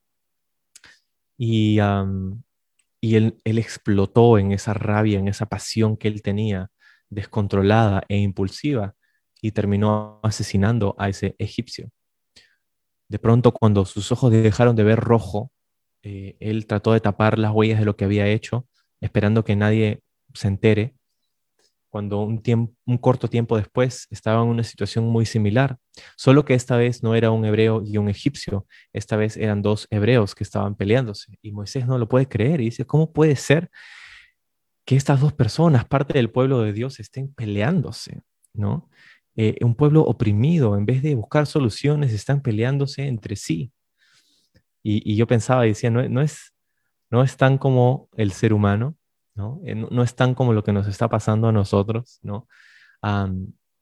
Y, 1.36 1.78
y 3.00 3.16
él, 3.16 3.38
él 3.44 3.58
explotó 3.58 4.38
en 4.38 4.52
esa 4.52 4.74
rabia, 4.74 5.18
en 5.18 5.28
esa 5.28 5.46
pasión 5.46 5.96
que 5.96 6.08
él 6.08 6.22
tenía, 6.22 6.70
descontrolada 7.08 8.02
e 8.08 8.16
impulsiva, 8.16 8.94
y 9.42 9.52
terminó 9.52 10.20
asesinando 10.22 10.94
a 10.98 11.08
ese 11.08 11.34
egipcio. 11.38 11.90
De 13.08 13.18
pronto, 13.18 13.52
cuando 13.52 13.84
sus 13.84 14.12
ojos 14.12 14.30
dejaron 14.30 14.76
de 14.76 14.84
ver 14.84 15.00
rojo, 15.00 15.50
eh, 16.02 16.36
él 16.40 16.66
trató 16.66 16.92
de 16.92 17.00
tapar 17.00 17.38
las 17.38 17.52
huellas 17.52 17.80
de 17.80 17.84
lo 17.84 17.96
que 17.96 18.04
había 18.04 18.28
hecho, 18.28 18.66
esperando 19.00 19.44
que 19.44 19.56
nadie 19.56 20.00
se 20.32 20.48
entere. 20.48 20.94
Cuando 21.88 22.20
un, 22.20 22.40
tiempo, 22.40 22.72
un 22.86 22.98
corto 22.98 23.26
tiempo 23.26 23.56
después 23.56 24.06
estaba 24.10 24.42
en 24.42 24.48
una 24.48 24.62
situación 24.62 25.06
muy 25.06 25.26
similar, 25.26 25.76
solo 26.16 26.44
que 26.44 26.54
esta 26.54 26.76
vez 26.76 27.02
no 27.02 27.16
era 27.16 27.32
un 27.32 27.44
hebreo 27.44 27.82
y 27.84 27.98
un 27.98 28.08
egipcio, 28.08 28.64
esta 28.92 29.16
vez 29.16 29.36
eran 29.36 29.60
dos 29.60 29.88
hebreos 29.90 30.36
que 30.36 30.44
estaban 30.44 30.76
peleándose. 30.76 31.36
Y 31.42 31.50
Moisés 31.50 31.88
no 31.88 31.98
lo 31.98 32.08
puede 32.08 32.28
creer 32.28 32.60
y 32.60 32.66
dice, 32.66 32.86
¿cómo 32.86 33.12
puede 33.12 33.34
ser 33.34 33.70
que 34.84 34.94
estas 34.94 35.20
dos 35.20 35.32
personas, 35.32 35.84
parte 35.84 36.14
del 36.14 36.30
pueblo 36.30 36.60
de 36.62 36.72
Dios, 36.72 37.00
estén 37.00 37.34
peleándose? 37.34 38.22
¿No? 38.54 38.88
Eh, 39.36 39.56
un 39.62 39.74
pueblo 39.74 40.02
oprimido, 40.02 40.76
en 40.76 40.86
vez 40.86 41.02
de 41.02 41.14
buscar 41.14 41.46
soluciones, 41.46 42.12
están 42.12 42.42
peleándose 42.42 43.06
entre 43.06 43.36
sí. 43.36 43.72
Y, 44.82 45.14
yo 45.14 45.26
pensaba 45.26 45.66
y 45.66 45.70
decía, 45.70 45.90
no, 45.90 46.06
no, 46.08 46.20
es, 46.20 46.54
no 47.10 47.22
es 47.22 47.36
tan 47.36 47.58
como 47.58 48.08
el 48.16 48.32
ser 48.32 48.52
humano, 48.52 48.96
¿no? 49.34 49.60
Eh, 49.64 49.74
no, 49.74 50.02
es 50.02 50.14
tan 50.14 50.34
como 50.34 50.52
lo 50.52 50.64
que 50.64 50.72
nos 50.72 50.86
está 50.86 51.08
pasando 51.08 51.48
a 51.48 51.52
nosotros, 51.52 52.18
¿no? 52.22 52.48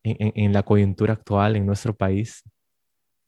en, 0.04 0.52
la 0.52 0.62
coyuntura 0.62 1.14
actual 1.14 1.56
en 1.56 1.66
nuestro 1.66 1.96
país 1.96 2.42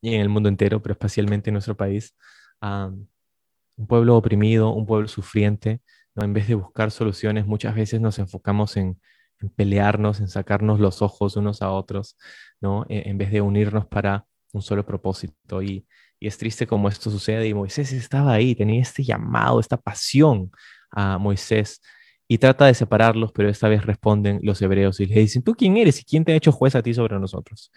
y 0.01 0.15
en 0.15 0.21
el 0.21 0.29
mundo 0.29 0.49
entero, 0.49 0.81
pero 0.83 0.93
especialmente 0.93 1.51
en 1.51 1.55
nuestro 1.55 1.77
país. 1.77 2.15
un 2.61 3.87
pueblo 3.87 4.17
oprimido, 4.17 4.73
un 4.75 4.87
pueblo 4.87 5.09
sufriente, 5.09 5.81
¿no? 6.15 6.25
En 6.25 6.33
vez 6.33 6.49
de 6.49 6.55
buscar 6.55 6.91
soluciones, 6.91 7.47
muchas 7.47 7.75
veces 7.75 8.01
nos 8.01 8.19
enfocamos 8.19 8.77
en, 8.77 9.01
en 9.41 9.49
pelearnos, 9.51 10.21
en 10.21 10.29
sacarnos 10.29 10.81
los 10.81 11.03
ojos 11.03 11.37
unos 11.37 11.63
a 11.63 11.71
otros, 11.71 12.17
¿no? 12.61 12.85
E, 12.89 13.09
en, 13.09 13.19
vez 13.19 13.31
de 13.31 13.41
unirnos 13.41 13.87
para 13.87 14.27
un 14.53 14.63
solo 14.63 14.85
propósito. 14.85 15.63
Y, 15.63 15.87
es 16.21 16.37
triste 16.37 16.67
como 16.67 16.89
esto 16.89 17.11
sucede. 17.11 17.49
Y 17.49 17.55
Moisés 17.55 17.93
estaba 17.93 18.35
ahí, 18.35 18.55
tenía 18.55 18.83
este 18.83 19.03
llamado, 19.03 19.59
esta 19.59 19.79
pasión 19.79 20.51
a 20.91 21.17
Moisés. 21.19 21.81
Y 22.29 22.39
trata 22.39 22.67
de 22.67 22.75
separarlos, 22.75 23.33
pero 23.33 23.49
esta 23.49 23.69
vez 23.69 23.85
responden 23.85 24.39
los 24.43 24.61
hebreos 24.63 25.01
y 25.01 25.07
le 25.07 25.21
dicen, 25.21 25.43
¿tú 25.43 25.55
quién 25.55 25.77
eres 25.79 26.01
y 26.01 26.05
quién 26.05 26.25
te 26.25 26.33
ha 26.33 26.37
hecho 26.37 26.53
juez 26.53 26.75
a 26.75 26.83
ti 26.83 26.93
sobre 26.95 27.19
nosotros? 27.19 27.73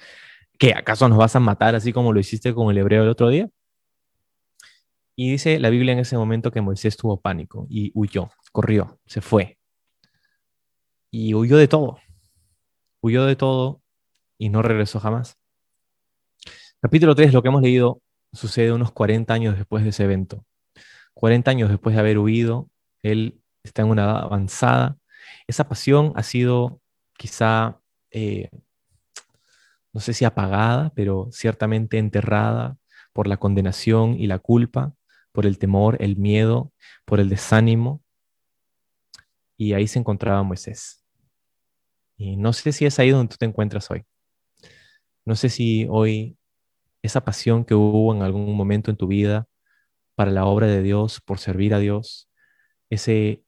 ¿Qué 0.60 0.73
acaso 0.73 1.08
nos 1.10 1.17
vas 1.17 1.36
a 1.36 1.39
matar 1.39 1.73
así 1.76 1.93
como 1.93 2.13
lo 2.13 2.19
hiciste 2.19 2.54
con 2.54 2.69
el 2.69 2.78
hebreo 2.78 3.04
el 3.04 3.10
otro 3.10 3.30
día? 3.30 3.49
Y 5.15 5.32
dice 5.32 5.60
la 5.60 5.69
Biblia 5.69 5.93
en 5.93 5.99
ese 5.99 6.17
momento 6.17 6.52
que 6.52 6.62
Moisés 6.62 6.97
tuvo 6.97 7.21
pánico 7.21 7.65
y 7.69 7.91
huyó, 7.95 8.30
corrió, 8.52 8.99
se 9.06 9.21
fue, 9.21 9.58
y 11.13 11.36
huyó 11.36 11.58
de 11.58 11.67
todo. 11.67 11.99
Huyó 12.99 13.26
de 13.26 13.36
todo 13.36 13.84
y 14.39 14.49
no 14.49 14.63
regresó 14.63 14.99
jamás. 14.99 15.38
Capítulo 16.82 17.13
3, 17.13 17.32
lo 17.34 17.43
que 17.43 17.49
hemos 17.49 17.62
leído, 17.62 18.02
sucede 18.32 18.73
unos 18.73 18.91
40 18.91 19.32
años 19.32 19.56
después 19.56 19.84
de 19.84 19.91
ese 19.91 20.06
evento. 20.06 20.43
40 21.13 21.52
años 21.52 21.69
después 21.69 21.93
de 21.93 21.99
haber 21.99 22.17
huido, 22.17 22.67
él 23.04 23.39
está 23.62 23.84
en 23.84 23.89
una 23.89 24.06
edad 24.06 24.23
avanzada. 24.23 24.97
Esa 25.45 25.69
pasión 25.69 26.13
ha 26.15 26.23
sido 26.23 26.82
quizá, 27.15 27.80
eh, 28.10 28.49
no 29.93 29.99
sé 29.99 30.15
si 30.15 30.26
apagada, 30.26 30.91
pero 30.95 31.30
ciertamente 31.32 31.99
enterrada 31.99 32.78
por 33.13 33.28
la 33.28 33.38
condenación 33.38 34.19
y 34.19 34.26
la 34.26 34.39
culpa, 34.39 34.95
por 35.32 35.45
el 35.45 35.60
temor, 35.60 35.95
el 35.99 36.17
miedo, 36.17 36.73
por 37.06 37.19
el 37.19 37.30
desánimo. 37.30 38.02
Y 39.58 39.73
ahí 39.73 39.88
se 39.88 39.99
encontraba 39.99 40.41
Moisés. 40.41 41.03
No 42.38 42.53
sé 42.53 42.71
si 42.71 42.86
es 42.86 42.99
ahí 42.99 43.12
donde 43.12 43.31
tú 43.31 43.38
te 43.38 43.45
encuentras 43.45 43.89
hoy. 43.91 44.03
No 45.25 45.36
sé 45.36 45.49
si 45.49 45.88
hoy 45.89 46.38
esa 47.01 47.23
pasión 47.23 47.65
que 47.65 47.75
hubo 47.75 48.13
en 48.15 48.21
algún 48.21 48.55
momento 48.55 48.89
en 48.89 48.97
tu 48.97 49.07
vida 49.07 49.47
para 50.15 50.31
la 50.31 50.45
obra 50.45 50.67
de 50.67 50.81
Dios, 50.81 51.21
por 51.21 51.39
servir 51.39 51.73
a 51.73 51.79
Dios, 51.79 52.29
ese, 52.89 53.43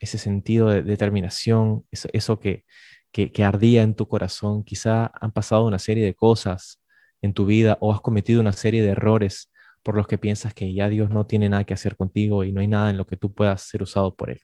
ese 0.00 0.18
sentido 0.18 0.68
de 0.68 0.82
determinación, 0.82 1.86
eso, 1.90 2.40
que, 2.40 2.64
que, 3.12 3.44
ardía 3.44 3.82
en 3.82 3.94
tu 3.94 4.08
corazón, 4.08 4.64
quizá 4.64 5.10
han 5.20 5.32
pasado 5.32 5.66
una 5.66 5.78
serie 5.78 6.04
de 6.04 6.14
cosas 6.14 6.80
en 7.22 7.32
tu 7.32 7.46
vida 7.46 7.78
o 7.80 7.92
has 7.92 8.00
cometido 8.00 8.40
una 8.40 8.52
serie 8.52 8.82
de 8.82 8.90
errores 8.90 9.50
por 9.82 9.96
los 9.96 10.06
que 10.06 10.18
piensas 10.18 10.54
que 10.54 10.72
ya 10.74 10.88
Dios 10.88 11.10
no 11.10 11.26
tiene 11.26 11.48
nada 11.48 11.64
que 11.64 11.74
hacer 11.74 11.96
contigo 11.96 12.44
y 12.44 12.52
no 12.52 12.60
hay 12.60 12.68
nada 12.68 12.90
en 12.90 12.96
lo 12.96 13.06
que 13.06 13.16
tú 13.16 13.32
puedas 13.32 13.62
ser 13.62 13.82
usado 13.82 14.14
por 14.16 14.30
Él. 14.30 14.40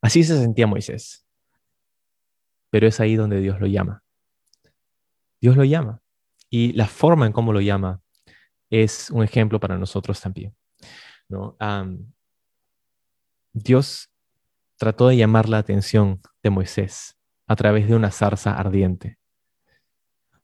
Así 0.00 0.24
se 0.24 0.38
sentía 0.38 0.66
Moisés. 0.66 1.26
Pero 2.70 2.86
es 2.86 3.00
ahí 3.00 3.16
donde 3.16 3.40
Dios 3.40 3.60
lo 3.60 3.66
llama. 3.66 4.02
Dios 5.40 5.56
lo 5.56 5.64
llama. 5.64 6.02
Y 6.50 6.72
la 6.72 6.86
forma 6.86 7.26
en 7.26 7.32
cómo 7.32 7.52
lo 7.52 7.60
llama 7.60 8.00
es 8.70 9.10
un 9.10 9.22
ejemplo 9.22 9.58
para 9.60 9.78
nosotros 9.78 10.20
también. 10.20 10.54
Dios 13.52 14.10
trató 14.76 15.08
de 15.08 15.16
llamar 15.16 15.48
la 15.48 15.58
atención 15.58 16.20
de 16.42 16.50
Moisés 16.50 17.16
a 17.46 17.56
través 17.56 17.88
de 17.88 17.96
una 17.96 18.10
zarza 18.10 18.52
ardiente. 18.52 19.18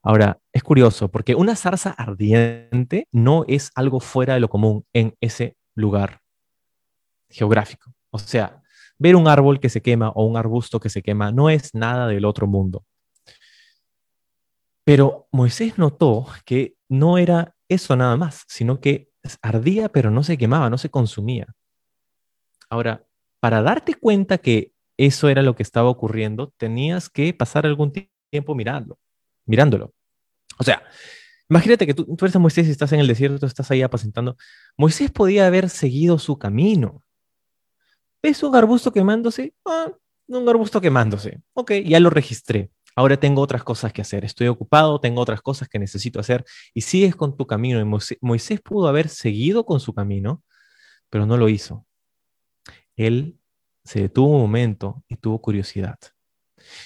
Ahora, 0.01 0.39
es 0.53 0.61
curioso 0.63 1.09
porque 1.09 1.33
una 1.33 1.55
zarza 1.55 1.91
ardiente 1.91 3.07
no 3.11 3.45
es 3.47 3.71
algo 3.73 3.99
fuera 3.99 4.35
de 4.35 4.39
lo 4.39 4.49
común 4.49 4.85
en 4.93 5.15
ese 5.21 5.57
lugar 5.73 6.21
geográfico. 7.29 7.93
O 8.11 8.19
sea, 8.19 8.61
ver 8.97 9.15
un 9.15 9.27
árbol 9.27 9.59
que 9.59 9.69
se 9.69 9.81
quema 9.81 10.09
o 10.09 10.25
un 10.25 10.37
arbusto 10.37 10.79
que 10.79 10.89
se 10.89 11.01
quema 11.01 11.31
no 11.31 11.49
es 11.49 11.73
nada 11.73 12.07
del 12.07 12.25
otro 12.25 12.47
mundo. 12.47 12.85
Pero 14.83 15.27
Moisés 15.31 15.77
notó 15.77 16.27
que 16.45 16.75
no 16.87 17.17
era 17.17 17.55
eso 17.67 17.95
nada 17.95 18.15
más, 18.17 18.45
sino 18.47 18.79
que 18.79 19.09
ardía 19.41 19.89
pero 19.89 20.11
no 20.11 20.23
se 20.23 20.37
quemaba, 20.37 20.69
no 20.69 20.77
se 20.77 20.89
consumía. 20.89 21.47
Ahora, 22.69 23.05
para 23.39 23.61
darte 23.61 23.95
cuenta 23.95 24.37
que 24.37 24.73
eso 24.97 25.29
era 25.29 25.41
lo 25.41 25.55
que 25.55 25.63
estaba 25.63 25.89
ocurriendo, 25.89 26.53
tenías 26.57 27.09
que 27.09 27.33
pasar 27.33 27.65
algún 27.65 27.91
tiempo 28.31 28.55
mirando, 28.55 28.97
mirándolo. 29.45 29.93
O 30.57 30.63
sea, 30.63 30.83
imagínate 31.49 31.85
que 31.85 31.93
tú, 31.93 32.05
tú 32.15 32.25
eres 32.25 32.35
Moisés 32.37 32.67
y 32.67 32.71
estás 32.71 32.91
en 32.93 32.99
el 32.99 33.07
desierto, 33.07 33.45
estás 33.45 33.69
ahí 33.71 33.81
apacentando. 33.81 34.37
Moisés 34.77 35.11
podía 35.11 35.47
haber 35.47 35.69
seguido 35.69 36.17
su 36.19 36.37
camino. 36.37 37.04
¿Ves 38.25 38.41
un 38.41 38.55
arbusto 38.55 38.91
quemándose? 38.91 39.53
Ah, 39.65 39.91
un 40.29 40.49
arbusto 40.49 40.81
quemándose. 40.81 41.43
Ok, 41.53 41.73
ya 41.85 41.99
lo 41.99 42.09
registré. 42.09 42.71
Ahora 42.95 43.17
tengo 43.17 43.39
otras 43.39 43.63
cosas 43.63 43.93
que 43.93 44.01
hacer. 44.01 44.25
Estoy 44.25 44.47
ocupado, 44.47 44.99
tengo 44.99 45.21
otras 45.21 45.43
cosas 45.43 45.69
que 45.69 45.77
necesito 45.77 46.19
hacer. 46.19 46.43
Y 46.73 46.81
sigues 46.81 47.15
con 47.15 47.37
tu 47.37 47.45
camino. 47.45 47.85
Moisés 48.21 48.61
pudo 48.61 48.87
haber 48.87 49.09
seguido 49.09 49.63
con 49.63 49.79
su 49.79 49.93
camino, 49.93 50.41
pero 51.11 51.27
no 51.27 51.37
lo 51.37 51.49
hizo. 51.49 51.85
Él 52.95 53.37
se 53.83 54.01
detuvo 54.01 54.37
un 54.37 54.41
momento 54.41 55.03
y 55.07 55.17
tuvo 55.17 55.39
curiosidad. 55.39 55.99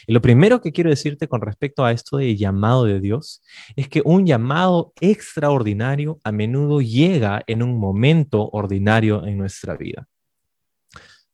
Y 0.08 0.12
lo 0.12 0.22
primero 0.22 0.60
que 0.60 0.74
quiero 0.74 0.90
decirte 0.90 1.30
con 1.30 1.40
respecto 1.40 1.86
a 1.86 1.94
esto 1.94 2.18
de 2.18 2.36
llamado 2.36 2.84
de 2.84 3.00
Dios 3.00 3.42
es 3.78 3.88
que 3.88 4.02
un 4.04 4.26
llamado 4.26 4.92
extraordinario 5.00 6.20
a 6.26 6.34
menudo 6.34 6.82
llega 6.82 7.44
en 7.48 7.64
un 7.64 7.80
momento 7.80 8.50
ordinario 8.50 9.26
en 9.26 9.38
nuestra 9.38 9.78
vida. 9.78 10.06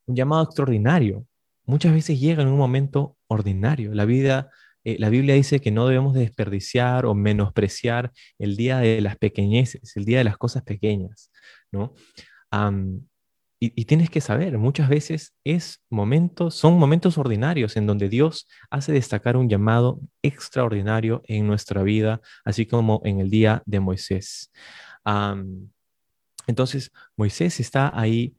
Un 0.07 0.15
llamado 0.15 0.43
extraordinario 0.43 1.25
muchas 1.65 1.93
veces 1.93 2.19
llega 2.19 2.43
en 2.43 2.49
un 2.49 2.57
momento 2.57 3.17
ordinario. 3.27 3.93
La 3.93 4.05
vida, 4.05 4.49
eh, 4.83 4.97
la 4.99 5.09
Biblia 5.09 5.35
dice 5.35 5.59
que 5.59 5.71
no 5.71 5.87
debemos 5.87 6.13
desperdiciar 6.13 7.05
o 7.05 7.15
menospreciar 7.15 8.11
el 8.37 8.55
día 8.55 8.79
de 8.79 9.01
las 9.01 9.17
pequeñeces, 9.17 9.95
el 9.95 10.05
día 10.05 10.19
de 10.19 10.23
las 10.23 10.37
cosas 10.37 10.63
pequeñas, 10.63 11.31
¿no? 11.71 11.93
Y, 13.57 13.85
tienes 13.85 14.09
que 14.09 14.21
saber, 14.21 14.57
muchas 14.57 14.89
veces 14.89 15.33
es 15.43 15.81
momentos, 15.89 16.55
son 16.55 16.77
momentos 16.77 17.17
ordinarios 17.17 17.77
en 17.77 17.87
donde 17.87 18.09
Dios 18.09 18.47
hace 18.69 18.91
destacar 18.91 19.37
un 19.37 19.49
llamado 19.49 20.01
extraordinario 20.21 21.23
en 21.25 21.47
nuestra 21.47 21.81
vida, 21.81 22.21
así 22.43 22.65
como 22.65 23.01
en 23.05 23.21
el 23.21 23.29
día 23.29 23.63
de 23.65 23.79
Moisés. 23.79 24.51
entonces, 26.47 26.91
Moisés 27.15 27.59
está 27.59 27.91
ahí 27.97 28.35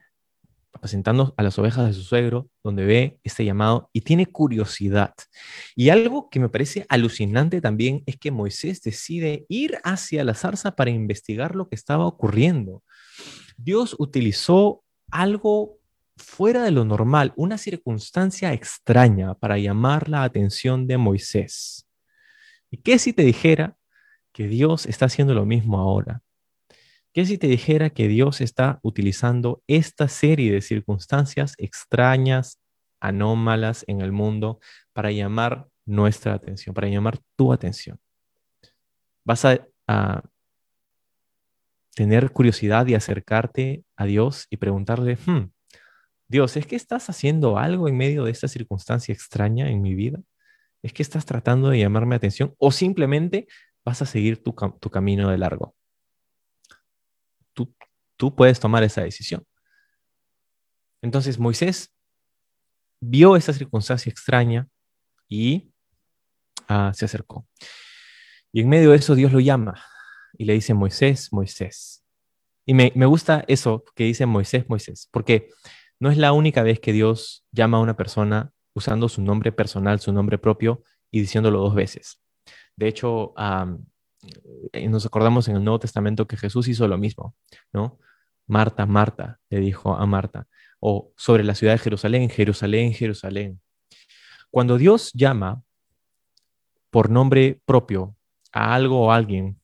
apacentando 0.86 1.34
a 1.36 1.42
las 1.42 1.58
ovejas 1.58 1.84
de 1.84 1.92
su 1.92 2.02
suegro, 2.02 2.48
donde 2.62 2.84
ve 2.84 3.18
este 3.24 3.44
llamado 3.44 3.90
y 3.92 4.02
tiene 4.02 4.26
curiosidad. 4.26 5.14
Y 5.74 5.88
algo 5.88 6.30
que 6.30 6.38
me 6.38 6.48
parece 6.48 6.86
alucinante 6.88 7.60
también 7.60 8.04
es 8.06 8.16
que 8.16 8.30
Moisés 8.30 8.82
decide 8.82 9.46
ir 9.48 9.78
hacia 9.82 10.22
la 10.22 10.34
zarza 10.34 10.76
para 10.76 10.90
investigar 10.90 11.56
lo 11.56 11.68
que 11.68 11.74
estaba 11.74 12.06
ocurriendo. 12.06 12.84
Dios 13.56 13.96
utilizó 13.98 14.84
algo 15.10 15.80
fuera 16.16 16.62
de 16.62 16.70
lo 16.70 16.84
normal, 16.84 17.32
una 17.34 17.58
circunstancia 17.58 18.52
extraña 18.52 19.34
para 19.34 19.58
llamar 19.58 20.08
la 20.08 20.22
atención 20.22 20.86
de 20.86 20.98
Moisés. 20.98 21.88
¿Y 22.70 22.76
qué 22.76 23.00
si 23.00 23.12
te 23.12 23.22
dijera 23.22 23.76
que 24.32 24.46
Dios 24.46 24.86
está 24.86 25.06
haciendo 25.06 25.34
lo 25.34 25.46
mismo 25.46 25.80
ahora? 25.80 26.22
¿Qué 27.16 27.24
si 27.24 27.38
te 27.38 27.46
dijera 27.46 27.88
que 27.88 28.08
Dios 28.08 28.42
está 28.42 28.78
utilizando 28.82 29.62
esta 29.66 30.06
serie 30.06 30.52
de 30.52 30.60
circunstancias 30.60 31.54
extrañas, 31.56 32.60
anómalas 33.00 33.86
en 33.88 34.02
el 34.02 34.12
mundo 34.12 34.60
para 34.92 35.10
llamar 35.10 35.66
nuestra 35.86 36.34
atención, 36.34 36.74
para 36.74 36.88
llamar 36.88 37.18
tu 37.34 37.54
atención? 37.54 37.98
Vas 39.24 39.46
a, 39.46 39.66
tener 41.94 42.32
curiosidad 42.32 42.86
y 42.86 42.94
acercarte 42.94 43.82
a 43.96 44.04
Dios 44.04 44.46
y 44.50 44.58
preguntarle, 44.58 45.16
hmm, 45.24 45.50
Dios, 46.28 46.58
¿es 46.58 46.66
que 46.66 46.76
estás 46.76 47.08
haciendo 47.08 47.56
algo 47.56 47.88
en 47.88 47.96
medio 47.96 48.24
de 48.24 48.30
esta 48.30 48.46
circunstancia 48.46 49.14
extraña 49.14 49.70
en 49.70 49.80
mi 49.80 49.94
vida? 49.94 50.20
¿Es 50.82 50.92
que 50.92 51.02
estás 51.02 51.24
tratando 51.24 51.70
de 51.70 51.78
llamarme 51.78 52.14
atención 52.14 52.54
o 52.58 52.72
simplemente 52.72 53.46
vas 53.86 54.02
a 54.02 54.04
seguir 54.04 54.42
tu, 54.42 54.54
camino 54.54 55.30
de 55.30 55.38
largo? 55.38 55.74
Tú, 57.56 57.74
tú 58.16 58.36
puedes 58.36 58.60
tomar 58.60 58.84
esa 58.84 59.02
decisión. 59.02 59.44
Entonces 61.00 61.38
Moisés 61.38 61.92
vio 63.00 63.36
esa 63.36 63.52
circunstancia 63.52 64.10
extraña 64.10 64.68
y 65.28 65.70
ah, 66.68 66.92
se 66.94 67.06
acercó. 67.06 67.46
Y 68.52 68.60
en 68.60 68.68
medio 68.68 68.90
de 68.90 68.98
eso 68.98 69.14
Dios 69.14 69.32
lo 69.32 69.40
llama 69.40 69.82
y 70.36 70.44
le 70.44 70.52
dice 70.52 70.74
Moisés, 70.74 71.32
Moisés. 71.32 72.04
Y 72.64 72.74
me, 72.74 72.90
gusta 73.06 73.44
eso 73.46 73.84
que 73.94 74.04
dice 74.04 74.26
Moisés, 74.26 74.68
Moisés, 74.68 75.08
porque 75.12 75.50
no 76.00 76.10
es 76.10 76.18
la 76.18 76.32
única 76.32 76.62
vez 76.62 76.80
que 76.80 76.92
Dios 76.92 77.46
llama 77.52 77.78
a 77.78 77.80
una 77.80 77.96
persona 77.96 78.52
usando 78.74 79.08
su 79.08 79.22
nombre 79.22 79.52
personal, 79.52 80.00
su 80.00 80.12
nombre 80.12 80.36
propio 80.36 80.82
y 81.10 81.20
diciéndolo 81.20 81.60
dos 81.60 81.74
veces. 81.74 82.20
De 82.74 82.88
hecho, 82.88 83.32
eh, 84.72 84.88
nos 84.88 85.06
acordamos 85.06 85.48
en 85.48 85.56
el 85.56 85.64
Nuevo 85.64 85.78
Testamento 85.78 86.26
que 86.26 86.36
Jesús 86.36 86.68
hizo 86.68 86.88
lo 86.88 86.98
mismo, 86.98 87.34
¿no? 87.72 87.98
Marta, 88.46 88.86
Marta, 88.86 89.40
le 89.50 89.60
dijo 89.60 89.94
a 89.94 90.06
Marta, 90.06 90.46
o 90.80 91.12
sobre 91.16 91.44
la 91.44 91.54
ciudad 91.54 91.74
de 91.74 91.78
Jerusalén, 91.78 92.30
Jerusalén, 92.30 92.92
Jerusalén. 92.92 93.60
Cuando 94.50 94.78
Dios 94.78 95.12
llama 95.14 95.62
por 96.90 97.10
nombre 97.10 97.60
propio 97.64 98.16
a 98.52 98.74
algo 98.74 99.06
o 99.06 99.12
a 99.12 99.16
alguien, 99.16 99.60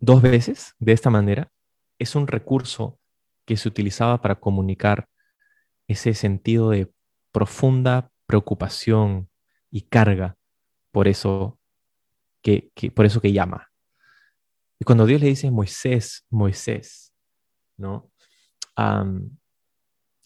dos 0.00 0.20
veces 0.20 0.74
de 0.78 0.92
esta 0.92 1.10
manera, 1.10 1.50
es 1.98 2.16
un 2.16 2.26
recurso 2.26 2.98
que 3.44 3.56
se 3.56 3.68
utilizaba 3.68 4.20
para 4.20 4.34
comunicar 4.34 5.08
ese 5.86 6.14
sentido 6.14 6.70
de 6.70 6.92
profunda 7.30 8.10
preocupación 8.26 9.28
y 9.70 9.82
carga 9.82 10.36
por 10.92 11.08
eso 11.08 11.58
que, 12.42 12.70
por 12.94 13.06
eso 13.06 13.20
que 13.20 13.32
llama. 13.32 13.70
Y 14.78 14.84
cuando 14.84 15.06
Dios 15.06 15.20
le 15.20 15.28
dice 15.28 15.50
Moisés, 15.50 16.24
Moisés, 16.28 17.12
¿no? 17.76 18.10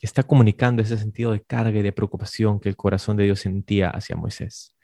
está 0.01 0.23
comunicando 0.23 0.83
ese 0.83 0.97
sentido 0.97 1.33
de 1.33 1.43
carga 1.43 1.79
y 1.79 1.83
de 1.83 1.93
preocupación 1.93 2.61
que 2.61 2.69
el 2.69 2.77
corazón 2.77 3.17
de 3.17 3.25
Dios 3.25 3.41
sentía 3.41 3.91
hacia 3.91 4.17
Moisés. 4.17 4.75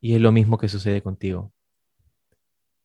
Y 0.00 0.14
es 0.14 0.20
lo 0.20 0.32
mismo 0.32 0.58
que 0.58 0.68
sucede 0.68 1.00
contigo. 1.00 1.52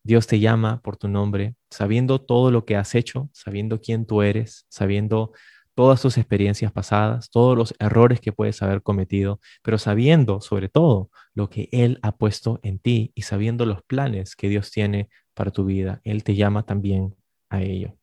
Dios 0.04 0.28
te 0.28 0.40
llama 0.40 0.82
por 0.82 0.98
tu 0.98 1.10
nombre, 1.10 1.56
sabiendo 1.70 2.22
todo 2.22 2.52
lo 2.52 2.64
que 2.64 2.76
has 2.78 2.96
hecho, 2.96 3.30
sabiendo 3.34 3.82
quién 3.82 4.06
tú 4.06 4.22
eres, 4.22 4.66
sabiendo 4.70 5.34
todas 5.78 6.02
tus 6.02 6.18
experiencias 6.18 6.72
pasadas, 6.72 7.30
todos 7.30 7.56
los 7.56 7.76
errores 7.78 8.20
que 8.20 8.34
puedes 8.34 8.64
haber 8.64 8.82
cometido, 8.82 9.40
pero 9.62 9.78
sabiendo 9.78 10.42
sobre 10.42 10.70
todo 10.70 11.12
lo 11.36 11.52
que 11.52 11.70
Él 11.72 12.00
ha 12.02 12.18
puesto 12.18 12.60
en 12.64 12.80
ti 12.80 13.12
y 13.14 13.22
sabiendo 13.22 13.64
los 13.64 13.84
planes 13.84 14.36
que 14.36 14.50
Dios 14.50 14.72
tiene 14.72 15.08
para 15.36 15.52
tu 15.52 15.66
vida. 15.66 16.02
Él 16.04 16.24
te 16.24 16.34
llama 16.34 16.64
también 16.64 17.16
a 17.50 17.62
ello. 17.62 17.96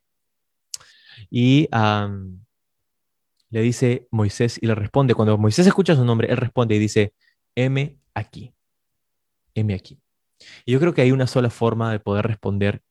Y 1.28 1.68
le 3.50 3.60
dice 3.60 4.06
Moisés 4.12 4.56
y 4.62 4.68
le 4.68 4.76
responde, 4.76 5.16
cuando 5.16 5.36
Moisés 5.36 5.66
escucha 5.66 5.96
su 5.96 6.04
nombre, 6.04 6.30
él 6.30 6.36
responde 6.36 6.76
y 6.76 6.78
dice, 6.78 7.12
heme 7.56 7.98
aquí, 8.14 8.54
heme 9.52 9.74
aquí. 9.74 10.00
Y 10.64 10.70
yo 10.70 10.78
creo 10.78 10.94
que 10.94 11.02
hay 11.02 11.10
una 11.10 11.26
sola 11.26 11.50
forma 11.50 11.90
de 11.90 11.98
poder 11.98 12.24
responder 12.24 12.82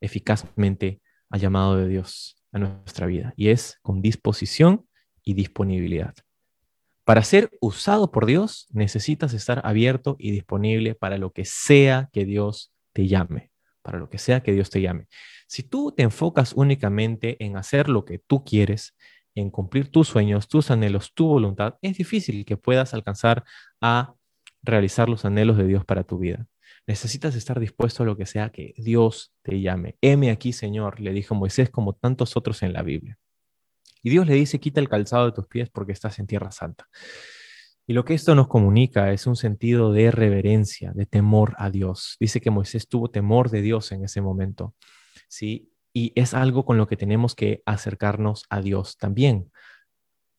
eficazmente 0.00 1.00
al 1.30 1.38
llamado 1.38 1.76
de 1.76 1.86
Dios 1.86 2.41
a 2.52 2.58
nuestra 2.58 3.06
vida, 3.06 3.34
y 3.36 3.48
es 3.48 3.78
con 3.82 4.02
disposición 4.02 4.86
y 5.24 5.34
disponibilidad. 5.34 6.14
Para 7.04 7.24
ser 7.24 7.50
usado 7.60 8.12
por 8.12 8.26
Dios, 8.26 8.68
necesitas 8.70 9.34
estar 9.34 9.60
abierto 9.64 10.16
y 10.18 10.30
disponible 10.30 10.94
para 10.94 11.18
lo 11.18 11.32
que 11.32 11.44
sea 11.44 12.08
que 12.12 12.24
Dios 12.24 12.72
te 12.92 13.08
llame, 13.08 13.50
para 13.82 13.98
lo 13.98 14.08
que 14.08 14.18
sea 14.18 14.42
que 14.42 14.52
Dios 14.52 14.70
te 14.70 14.80
llame. 14.80 15.08
Si 15.48 15.64
tú 15.64 15.92
te 15.92 16.04
enfocas 16.04 16.52
únicamente 16.54 17.44
en 17.44 17.56
hacer 17.56 17.88
lo 17.88 18.04
que 18.04 18.18
tú 18.18 18.44
quieres, 18.44 18.94
en 19.34 19.50
cumplir 19.50 19.90
tus 19.90 20.08
sueños, 20.08 20.46
tus 20.46 20.70
anhelos, 20.70 21.12
tu 21.14 21.26
voluntad, 21.26 21.74
es 21.82 21.96
difícil 21.96 22.44
que 22.44 22.56
puedas 22.56 22.94
alcanzar 22.94 23.44
a 23.80 24.14
realizar 24.62 25.08
los 25.08 25.24
anhelos 25.24 25.56
de 25.56 25.66
Dios 25.66 25.84
para 25.84 26.04
tu 26.04 26.18
vida. 26.18 26.46
Necesitas 26.86 27.34
estar 27.34 27.60
dispuesto 27.60 28.02
a 28.02 28.06
lo 28.06 28.16
que 28.16 28.26
sea 28.26 28.50
que 28.50 28.74
Dios 28.76 29.32
te 29.42 29.60
llame. 29.60 29.96
Heme 30.00 30.30
aquí, 30.30 30.52
Señor, 30.52 31.00
le 31.00 31.12
dijo 31.12 31.34
Moisés 31.34 31.70
como 31.70 31.94
tantos 31.94 32.36
otros 32.36 32.62
en 32.62 32.72
la 32.72 32.82
Biblia. 32.82 33.18
Y 34.02 34.10
Dios 34.10 34.26
le 34.26 34.34
dice, 34.34 34.58
quita 34.58 34.80
el 34.80 34.88
calzado 34.88 35.26
de 35.26 35.32
tus 35.32 35.46
pies 35.46 35.70
porque 35.70 35.92
estás 35.92 36.18
en 36.18 36.26
tierra 36.26 36.50
santa. 36.50 36.88
Y 37.86 37.92
lo 37.94 38.04
que 38.04 38.14
esto 38.14 38.34
nos 38.34 38.48
comunica 38.48 39.12
es 39.12 39.26
un 39.26 39.36
sentido 39.36 39.92
de 39.92 40.10
reverencia, 40.10 40.92
de 40.92 41.06
temor 41.06 41.54
a 41.58 41.70
Dios. 41.70 42.16
Dice 42.18 42.40
que 42.40 42.50
Moisés 42.50 42.88
tuvo 42.88 43.10
temor 43.10 43.50
de 43.50 43.62
Dios 43.62 43.92
en 43.92 44.04
ese 44.04 44.20
momento. 44.20 44.74
¿sí? 45.28 45.72
Y 45.92 46.12
es 46.14 46.34
algo 46.34 46.64
con 46.64 46.78
lo 46.78 46.86
que 46.86 46.96
tenemos 46.96 47.34
que 47.34 47.62
acercarnos 47.66 48.44
a 48.50 48.60
Dios 48.60 48.96
también. 48.98 49.50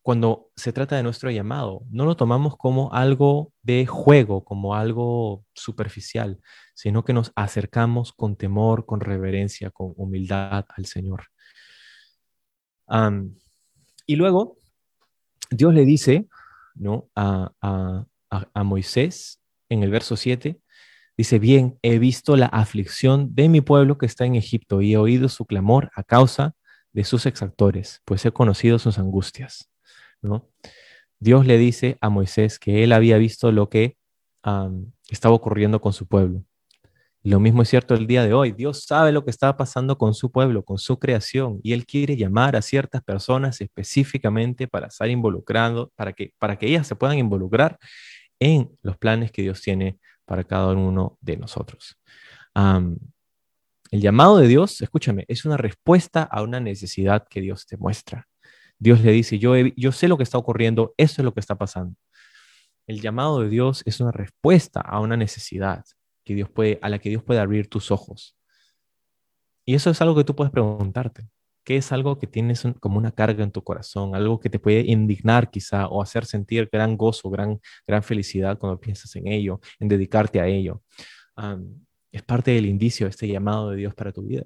Cuando 0.04 0.52
se 0.56 0.74
trata 0.74 0.96
de 0.96 1.04
nuestro 1.04 1.32
llamado, 1.32 1.82
no 1.89 2.06
lo 2.06 2.16
tomamos 2.16 2.56
como 2.58 2.94
algo 2.94 3.54
de 3.63 3.88
juego, 3.88 4.44
como 4.44 4.76
algo 4.76 5.46
superficial, 5.56 6.39
sino 6.76 7.04
que 7.04 7.13
nos 7.13 7.32
acercamos 7.36 8.13
con 8.13 8.36
temor, 8.36 8.86
con 8.86 9.00
reverencia, 9.00 9.72
con 9.72 9.94
humildad 9.96 10.66
al 10.76 10.86
Señor. 10.86 11.24
y 14.06 14.16
luego, 14.16 14.58
Dios 15.50 15.74
le 15.74 15.86
dice 15.86 16.28
¿no? 16.76 17.10
a, 17.16 17.52
a 18.30 18.63
Moisés 18.63 19.42
en 19.70 19.84
el 19.84 19.89
verso 19.89 20.16
7, 20.18 20.60
Dice, 21.16 21.38
bien, 21.38 21.78
he 21.84 22.00
visto 22.00 22.36
la 22.36 22.48
aflicción 22.48 23.36
de 23.36 23.48
mi 23.48 23.62
pueblo 23.62 24.00
que 24.00 24.08
está 24.08 24.26
en 24.26 24.36
Egipto 24.36 24.82
y 24.82 24.94
he 24.94 24.98
oído 24.98 25.30
su 25.30 25.46
clamor 25.46 25.92
a 25.96 26.04
causa 26.04 26.56
de 26.92 27.04
sus 27.04 27.28
exactores, 27.28 28.02
pues 28.06 28.26
he 28.26 28.32
conocido 28.32 28.80
sus 28.80 28.98
angustias. 28.98 29.73
Dios 31.20 31.46
le 31.46 31.58
dice 31.58 31.98
a 32.02 32.10
Moisés 32.10 32.60
que 32.60 32.84
él 32.84 32.92
había 32.92 33.18
visto 33.18 33.52
lo 33.52 33.70
que 33.70 33.98
estaba 35.10 35.36
ocurriendo 35.36 35.80
con 35.82 35.94
su 35.94 36.08
pueblo. 36.08 36.44
Lo 37.26 37.40
mismo 37.40 37.62
es 37.62 37.70
cierto 37.70 37.94
el 37.94 38.06
día 38.06 38.26
de 38.26 38.34
hoy. 38.34 38.52
Dios 38.52 38.84
sabe 38.84 39.14
lo 39.14 39.24
que 39.24 39.32
está 39.32 39.56
pasando 39.56 39.98
con 39.98 40.14
su 40.14 40.30
pueblo, 40.30 40.66
con 40.66 40.78
su 40.78 41.00
creación, 41.00 41.62
y 41.64 41.72
Él 41.72 41.86
quiere 41.86 42.18
llamar 42.18 42.58
a 42.58 42.62
ciertas 42.62 43.02
personas 43.02 43.62
específicamente 43.62 44.68
para 44.68 44.88
estar 44.88 45.10
involucrando, 45.10 45.94
para 45.96 46.12
que, 46.12 46.34
para 46.38 46.58
que 46.58 46.68
ellas 46.68 46.86
se 46.86 46.98
puedan 46.98 47.18
involucrar 47.18 47.80
en 48.40 48.78
los 48.82 48.98
planes 48.98 49.32
que 49.32 49.42
Dios 49.42 49.62
tiene 49.62 50.00
para 50.26 50.44
cada 50.44 50.74
uno 50.74 51.18
de 51.22 51.38
nosotros. 51.38 51.98
el 52.56 54.02
llamado 54.02 54.38
de 54.38 54.48
Dios, 54.48 54.82
escúchame, 54.82 55.24
es 55.30 55.46
una 55.46 55.56
respuesta 55.56 56.24
a 56.24 56.42
una 56.42 56.60
necesidad 56.60 57.26
que 57.30 57.40
Dios 57.40 57.66
te 57.66 57.78
muestra. 57.78 58.28
Dios 58.84 59.02
le 59.02 59.13
dice, 59.13 59.39
yo, 59.39 59.56
yo 59.56 59.93
sé 59.93 60.10
lo 60.10 60.17
que 60.17 60.24
está 60.24 60.38
ocurriendo, 60.38 60.93
esto 60.98 61.22
es 61.22 61.24
lo 61.26 61.34
que 61.34 61.39
está 61.39 61.56
pasando. 61.56 61.96
El 62.86 63.00
llamado 63.00 63.39
de 63.39 63.48
Dios 63.48 63.82
es 63.86 64.02
una 64.02 64.12
respuesta 64.12 64.82
a 64.82 65.00
una 65.00 65.15
necesidad 65.15 65.86
que 66.26 66.36
Dios 66.36 66.50
puede, 66.50 66.80
a 66.82 66.89
la 66.89 67.00
que 67.00 67.08
Dios 67.08 67.24
puede 67.24 67.39
abrir 67.39 67.69
tus 67.69 67.91
ojos. 67.91 68.36
Y 69.65 69.76
eso 69.76 69.89
es 69.89 70.02
algo 70.02 70.15
que 70.15 70.26
tú 70.26 70.36
puedes 70.36 70.52
preguntarte. 70.52 71.30
¿Qué 71.63 71.78
es 71.78 71.93
algo 71.93 72.19
que 72.19 72.28
tienes 72.28 72.63
como 72.82 72.98
una 72.98 73.13
carga 73.13 73.41
en 73.41 73.52
tu 73.52 73.63
corazón? 73.63 74.15
Algo 74.15 74.41
que 74.41 74.50
te 74.50 74.60
puede 74.60 74.82
indignar 74.82 75.50
quizá 75.50 75.88
o 75.88 76.02
hacer 76.02 76.26
sentir 76.26 76.67
gran 76.69 76.98
gozo, 76.98 77.30
gran, 77.30 77.62
gran 77.88 78.04
felicidad 78.04 78.60
cuando 78.60 78.82
piensas 78.82 79.15
en 79.15 79.28
ello, 79.28 79.62
en 79.80 79.88
dedicarte 79.88 80.41
a 80.41 80.48
ello. 80.48 80.84
es 82.12 82.24
parte 82.24 82.52
del 82.52 82.65
indicio, 82.65 83.08
este 83.08 83.30
llamado 83.30 83.69
de 83.69 83.78
Dios 83.78 83.96
para 83.96 84.12
tu 84.12 84.24
vida. 84.24 84.43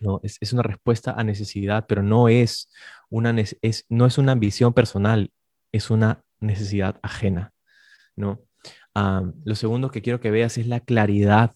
¿No? 0.00 0.20
Es, 0.22 0.52
una 0.52 0.62
respuesta 0.62 1.12
a 1.12 1.24
necesidad, 1.24 1.86
pero 1.86 2.02
no 2.02 2.28
es, 2.28 2.70
una, 3.08 3.34
es, 3.62 3.86
no 3.88 4.06
es 4.06 4.18
una 4.18 4.32
ambición 4.32 4.72
personal, 4.72 5.32
es 5.72 5.90
una 5.90 6.22
necesidad 6.40 6.98
ajena. 7.02 7.52
¿no? 8.14 8.40
lo 9.44 9.54
segundo 9.54 9.90
que 9.90 10.00
quiero 10.00 10.20
que 10.20 10.30
veas 10.30 10.56
es 10.56 10.66
la 10.66 10.80
claridad 10.80 11.54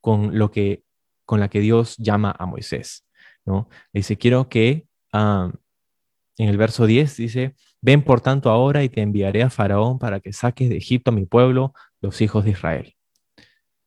con, 0.00 0.38
lo 0.38 0.50
que, 0.50 0.84
con 1.26 1.38
la 1.38 1.48
que 1.48 1.60
Dios 1.60 1.96
llama 1.98 2.34
a 2.38 2.46
Moisés. 2.46 3.06
¿no? 3.44 3.68
Dice, 3.92 4.16
quiero 4.16 4.48
que, 4.48 4.86
en 5.12 6.48
el 6.48 6.56
verso 6.56 6.86
10 6.86 7.16
dice, 7.16 7.54
ven 7.82 8.02
por 8.02 8.22
tanto 8.22 8.50
ahora 8.50 8.82
y 8.84 8.88
te 8.88 9.02
enviaré 9.02 9.42
a 9.42 9.50
Faraón 9.50 9.98
para 9.98 10.20
que 10.20 10.32
saques 10.32 10.70
de 10.70 10.78
Egipto 10.78 11.10
a 11.10 11.14
mi 11.14 11.26
pueblo, 11.26 11.74
los 12.00 12.20
hijos 12.22 12.44
de 12.44 12.52
Israel. 12.52 12.94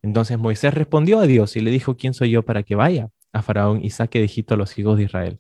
Entonces 0.02 0.38
Moisés 0.38 0.74
respondió 0.74 1.20
a 1.20 1.28
Dios 1.28 1.56
y 1.56 1.62
le 1.62 1.72
dijo, 1.72 1.98
¿quién 1.98 2.14
soy 2.14 2.32
yo 2.32 2.44
para 2.44 2.64
que 2.64 2.76
vaya 2.76 3.10
a 3.34 3.42
Faraón 3.42 3.84
y 3.84 3.90
saque 3.90 4.20
de 4.20 4.26
Egipto 4.26 4.54
a 4.54 4.58
los 4.58 4.78
hijos 4.78 4.98
de 4.98 5.04
Israel? 5.04 5.40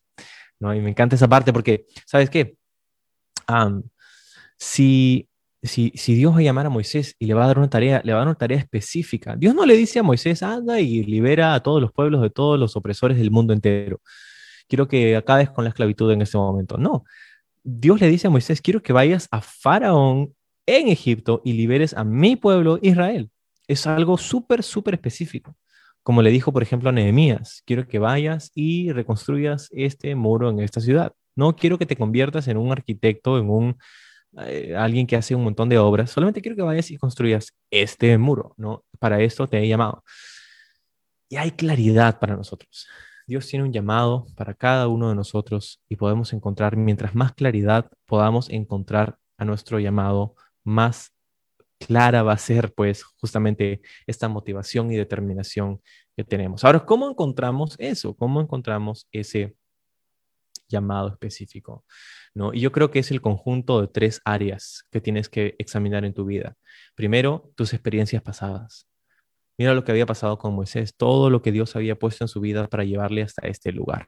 ¿No? 0.59 0.73
Y 0.73 0.81
me 0.81 0.89
encanta 0.89 1.15
esa 1.15 1.27
parte 1.27 1.53
porque, 1.53 1.85
¿sabes 2.05 2.29
qué? 2.29 2.55
si, 4.57 5.27
si, 5.63 5.91
si, 5.95 6.13
Dios 6.13 6.33
va 6.35 6.39
a 6.39 6.41
llamar 6.41 6.67
a 6.67 6.69
Moisés 6.69 7.15
y 7.17 7.25
le 7.25 7.33
va 7.33 7.45
a 7.45 7.47
dar 7.47 7.57
una 7.57 7.69
tarea, 7.69 8.01
le 8.03 8.13
va 8.13 8.19
a 8.19 8.21
dar 8.21 8.27
una 8.27 8.37
tarea 8.37 8.59
específica. 8.59 9.35
Dios 9.35 9.55
no 9.55 9.65
le 9.65 9.75
dice 9.75 9.99
a 9.99 10.03
Moisés, 10.03 10.43
anda 10.43 10.79
y 10.79 11.03
libera 11.03 11.55
a 11.55 11.63
todos 11.63 11.81
los 11.81 11.91
pueblos 11.91 12.21
de 12.21 12.29
todos 12.29 12.59
los 12.59 12.75
opresores 12.75 13.17
del 13.17 13.31
mundo 13.31 13.53
entero. 13.53 14.01
Quiero 14.67 14.87
que 14.87 15.15
acabes 15.15 15.49
con 15.49 15.63
la 15.63 15.69
esclavitud 15.69 16.11
en 16.11 16.21
este 16.21 16.37
momento. 16.37 16.77
No. 16.77 17.03
Dios 17.63 17.99
le 17.99 18.07
dice 18.07 18.27
a 18.27 18.29
Moisés, 18.29 18.61
quiero 18.61 18.83
que 18.83 18.93
vayas 18.93 19.27
a 19.31 19.41
Faraón 19.41 20.35
en 20.67 20.87
Egipto 20.87 21.41
y 21.43 21.53
liberes 21.53 21.95
a 21.95 22.03
mi 22.03 22.35
pueblo 22.35 22.77
Israel. 22.81 23.31
Es 23.67 23.87
algo 23.87 24.17
súper, 24.17 24.63
súper 24.63 24.95
específico. 24.95 25.55
Como 26.03 26.21
le 26.21 26.31
dijo, 26.31 26.51
por 26.53 26.63
ejemplo, 26.63 26.89
a 26.89 26.91
Nehemías, 26.91 27.61
quiero 27.65 27.87
que 27.87 27.99
vayas 27.99 28.51
y 28.55 28.91
reconstruyas 28.91 29.69
este 29.71 30.15
muro 30.15 30.49
en 30.49 30.59
esta 30.59 30.79
ciudad. 30.81 31.13
No 31.35 31.55
quiero 31.55 31.77
que 31.77 31.85
te 31.85 31.95
conviertas 31.95 32.47
en 32.47 32.57
un 32.57 32.71
arquitecto, 32.71 33.37
en 33.37 33.49
un 33.49 33.77
eh, 34.37 34.75
alguien 34.75 35.07
que 35.07 35.15
hace 35.15 35.33
un 35.35 35.43
montón 35.43 35.69
de 35.69 35.79
obras, 35.79 36.11
solamente 36.11 36.41
quiero 36.41 36.55
que 36.55 36.61
vayas 36.61 36.91
y 36.91 36.97
construyas 36.97 37.55
este 37.71 38.17
muro, 38.17 38.53
¿no? 38.57 38.85
Para 38.99 39.21
esto 39.21 39.47
te 39.47 39.57
he 39.59 39.67
llamado. 39.67 40.03
Y 41.29 41.37
hay 41.37 41.51
claridad 41.51 42.19
para 42.19 42.35
nosotros. 42.35 42.87
Dios 43.27 43.47
tiene 43.47 43.65
un 43.65 43.73
llamado 43.73 44.25
para 44.35 44.53
cada 44.55 44.87
uno 44.87 45.09
de 45.09 45.15
nosotros 45.15 45.81
y 45.87 45.95
podemos 45.95 46.33
encontrar, 46.33 46.75
mientras 46.77 47.15
más 47.15 47.33
claridad 47.33 47.89
podamos 48.05 48.49
encontrar 48.49 49.17
a 49.37 49.45
nuestro 49.45 49.79
llamado, 49.79 50.35
más 50.63 51.13
clara 51.79 52.23
va 52.23 52.33
a 52.33 52.37
ser 52.37 52.73
pues 52.73 53.03
justamente 53.03 53.81
esta 54.05 54.27
motivación 54.27 54.91
y 54.91 54.95
determinación 54.95 55.81
que 56.15 56.23
tenemos. 56.23 56.63
Ahora, 56.63 56.85
¿cómo 56.85 57.09
encontramos 57.09 57.75
eso? 57.79 58.15
¿Cómo 58.15 58.41
encontramos 58.41 59.07
ese 59.11 59.55
llamado 60.67 61.09
específico? 61.09 61.85
¿no? 62.33 62.53
Y 62.53 62.59
yo 62.59 62.71
creo 62.71 62.91
que 62.91 62.99
es 62.99 63.11
el 63.11 63.21
conjunto 63.21 63.81
de 63.81 63.87
tres 63.87 64.21
áreas 64.25 64.85
que 64.91 65.01
tienes 65.01 65.29
que 65.29 65.55
examinar 65.57 66.05
en 66.05 66.13
tu 66.13 66.25
vida. 66.25 66.55
Primero, 66.95 67.51
tus 67.55 67.73
experiencias 67.73 68.21
pasadas. 68.21 68.87
Mira 69.57 69.73
lo 69.73 69.83
que 69.83 69.91
había 69.91 70.05
pasado 70.05 70.37
con 70.37 70.53
Moisés, 70.53 70.95
todo 70.95 71.29
lo 71.29 71.41
que 71.41 71.51
Dios 71.51 71.75
había 71.75 71.97
puesto 71.97 72.23
en 72.23 72.29
su 72.29 72.39
vida 72.39 72.67
para 72.67 72.85
llevarle 72.85 73.23
hasta 73.23 73.47
este 73.47 73.71
lugar. 73.71 74.07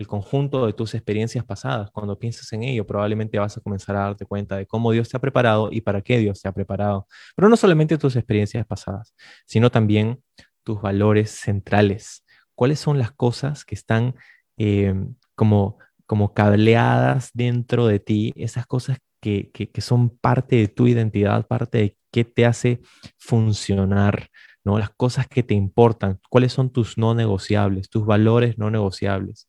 El 0.00 0.08
conjunto 0.08 0.66
de 0.66 0.72
tus 0.72 0.94
experiencias 0.94 1.44
pasadas, 1.44 1.90
cuando 1.92 2.18
piensas 2.18 2.50
en 2.52 2.64
ello, 2.64 2.86
probablemente 2.86 3.38
vas 3.38 3.56
a 3.56 3.60
comenzar 3.60 3.94
a 3.96 4.00
darte 4.00 4.26
cuenta 4.26 4.56
de 4.56 4.66
cómo 4.66 4.90
Dios 4.90 5.08
te 5.08 5.16
ha 5.16 5.20
preparado 5.20 5.68
y 5.70 5.82
para 5.82 6.00
qué 6.00 6.18
Dios 6.18 6.40
te 6.40 6.48
ha 6.48 6.52
preparado. 6.52 7.06
Pero 7.36 7.48
no 7.48 7.56
solamente 7.56 7.98
tus 7.98 8.16
experiencias 8.16 8.66
pasadas, 8.66 9.14
sino 9.46 9.70
también 9.70 10.22
tus 10.64 10.80
valores 10.80 11.30
centrales. 11.30 12.24
¿Cuáles 12.54 12.80
son 12.80 12.98
las 12.98 13.12
cosas 13.12 13.64
que 13.64 13.76
están 13.76 14.16
eh, 14.56 14.94
como 15.34 15.78
como 16.10 16.34
cableadas 16.34 17.30
dentro 17.34 17.86
de 17.86 18.00
ti, 18.00 18.32
esas 18.34 18.66
cosas 18.66 18.98
que, 19.20 19.52
son 19.78 20.10
parte 20.10 20.56
de 20.56 20.66
tu 20.66 20.88
identidad, 20.88 21.46
parte 21.46 21.78
de 21.78 21.96
qué 22.10 22.24
te 22.24 22.46
hace 22.46 22.80
funcionar, 23.16 24.28
¿no? 24.64 24.76
Las 24.80 24.90
cosas 24.90 25.28
que 25.28 25.44
te 25.44 25.54
importan, 25.54 26.18
cuáles 26.28 26.52
son 26.52 26.72
tus 26.72 26.98
no 26.98 27.14
negociables, 27.14 27.90
tus 27.90 28.04
valores 28.04 28.58
no 28.58 28.72
negociables, 28.72 29.46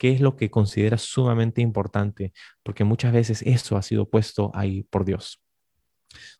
qué 0.00 0.12
es 0.12 0.22
lo 0.22 0.34
que 0.34 0.50
consideras 0.50 1.02
sumamente 1.02 1.60
importante, 1.60 2.32
porque 2.62 2.84
muchas 2.84 3.12
veces 3.12 3.42
eso 3.42 3.76
ha 3.76 3.82
sido 3.82 4.08
puesto 4.08 4.50
ahí 4.54 4.84
por 4.84 5.04
Dios. 5.04 5.42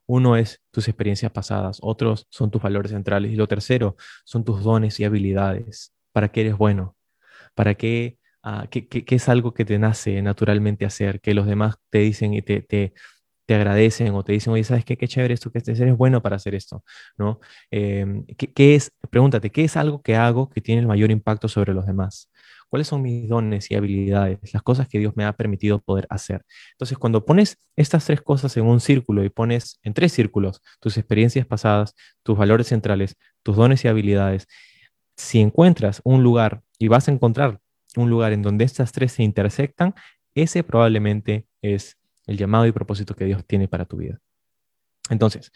Uno 0.07 0.35
es 0.37 0.63
tus 0.71 0.89
experiencias 0.89 1.31
pasadas, 1.31 1.79
otros 1.83 2.27
son 2.31 2.51
tus 2.51 2.63
valores 2.63 2.91
centrales 2.93 3.31
y 3.31 3.37
lo 3.37 3.47
tercero 3.49 3.97
son 4.25 4.45
tus 4.45 4.65
dones 4.65 4.99
y 4.99 5.05
habilidades. 5.05 5.95
¿Para 6.11 6.33
qué 6.33 6.41
eres 6.41 6.57
bueno? 6.57 6.97
¿Para 7.55 7.75
qué, 7.75 8.19
ah, 8.43 8.67
qué, 8.71 9.05
es 9.07 9.29
algo 9.29 9.53
que 9.53 9.67
te 9.67 9.79
nace 9.79 10.23
naturalmente 10.23 10.87
hacer? 10.87 11.21
Que 11.21 11.35
los 11.35 11.47
demás 11.47 11.77
te 11.91 11.99
dicen 11.99 12.33
y 12.33 12.41
te, 12.41 12.63
te, 12.63 12.95
te 13.51 13.57
agradecen 13.57 14.15
o 14.15 14.23
te 14.23 14.33
dicen, 14.33 14.53
oye, 14.53 14.63
¿sabes 14.63 14.85
qué? 14.85 14.97
Qué 14.97 15.09
chévere 15.09 15.35
esto, 15.35 15.51
que 15.51 15.59
este 15.59 15.73
eres 15.73 15.97
bueno 15.97 16.23
para 16.23 16.37
hacer 16.37 16.55
esto, 16.55 16.85
¿no? 17.19 17.41
Em, 17.73 18.25
¿qué, 18.39 18.53
¿qué, 18.53 18.77
es, 18.77 18.93
pregúntate, 19.11 19.51
¿qué 19.51 19.65
es 19.65 19.77
algo 19.77 20.03
que 20.03 20.15
hago 20.15 20.49
que 20.49 20.61
tiene 20.61 20.83
el 20.83 20.87
mayor 20.87 21.11
impacto 21.11 21.49
sobre 21.49 21.75
los 21.75 21.85
demás? 21.85 22.31
¿Cuáles 22.69 22.87
son 22.87 23.03
mis 23.03 23.29
dones 23.29 23.69
y 23.73 23.75
habilidades? 23.75 24.39
Las 24.53 24.63
cosas 24.63 24.87
que 24.87 25.01
Dios 25.01 25.17
me 25.17 25.25
ha 25.25 25.33
permitido 25.33 25.81
poder 25.81 26.07
hacer. 26.11 26.45
Entonces, 26.75 26.97
cuando 26.97 27.25
pones 27.25 27.59
estas 27.75 28.05
tres 28.07 28.23
cosas 28.23 28.57
en 28.57 28.67
un 28.67 28.79
círculo 28.79 29.25
y 29.25 29.31
pones 29.31 29.81
en 29.83 29.95
tres 29.95 30.13
círculos 30.13 30.63
tus 30.79 30.97
experiencias 30.97 31.45
pasadas, 31.45 31.97
tus 32.23 32.39
valores 32.39 32.69
centrales, 32.69 33.17
tus 33.43 33.57
dones 33.57 33.85
y 33.85 33.89
habilidades, 33.89 34.47
si 35.17 35.41
encuentras 35.41 36.03
un 36.05 36.23
lugar 36.23 36.63
y 36.79 36.87
vas 36.87 37.09
a 37.09 37.11
encontrar 37.11 37.59
un 37.97 38.11
lugar 38.11 38.33
en 38.33 38.43
donde 38.43 38.65
estas 38.65 38.93
tres 38.93 39.11
se 39.11 39.25
intersectan, 39.25 39.97
ese 40.37 40.63
probablemente 40.63 41.49
es 41.63 41.97
el 42.31 42.39
llamado 42.39 42.65
y 42.65 42.73
propósito 42.73 43.17
que 43.17 43.25
Dios 43.25 43.45
tiene 43.45 43.67
para 43.67 43.85
tu 43.85 43.97
vida. 43.97 44.21
Entonces, 45.11 45.51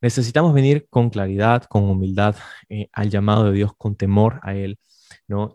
necesitamos 0.00 0.52
venir 0.52 0.88
con 0.90 1.10
claridad, 1.10 1.62
con 1.64 1.84
humildad 1.84 2.34
eh, 2.68 2.88
al 2.92 3.08
llamado 3.08 3.44
de 3.44 3.52
Dios, 3.52 3.70
con 3.78 3.94
temor 3.96 4.40
a 4.42 4.54
Él, 4.54 4.78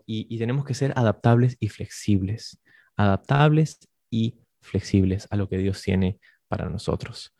y, 0.06 0.38
tenemos 0.38 0.64
que 0.64 0.74
ser 0.74 0.92
adaptables 0.96 1.56
y 1.60 1.68
flexibles, 1.68 2.58
adaptables 2.96 3.78
y 4.10 4.38
flexibles 4.62 5.28
a 5.30 5.36
lo 5.36 5.48
que 5.48 5.58
Dios 5.58 5.82
tiene 5.82 6.18
para 6.48 6.68
nosotros. 6.70 7.34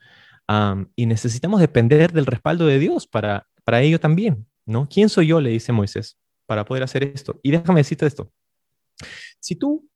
y 0.95 1.05
necesitamos 1.07 1.59
depender 1.59 2.13
del 2.13 2.27
respaldo 2.27 2.67
de 2.67 2.77
Dios 2.77 3.07
para, 3.07 3.47
para 3.63 3.81
ello 3.81 3.99
también, 3.99 4.45
¿no? 4.65 4.87
¿Quién 4.87 5.09
soy 5.09 5.27
yo? 5.27 5.41
Le 5.41 5.49
dice 5.49 5.71
Moisés, 5.71 6.19
para 6.45 6.63
poder 6.63 6.83
hacer 6.83 7.03
esto. 7.03 7.39
Y 7.41 7.49
déjame 7.49 7.79
decirte 7.79 8.05
esto. 8.05 8.31
Si 9.39 9.55
tú 9.55 9.89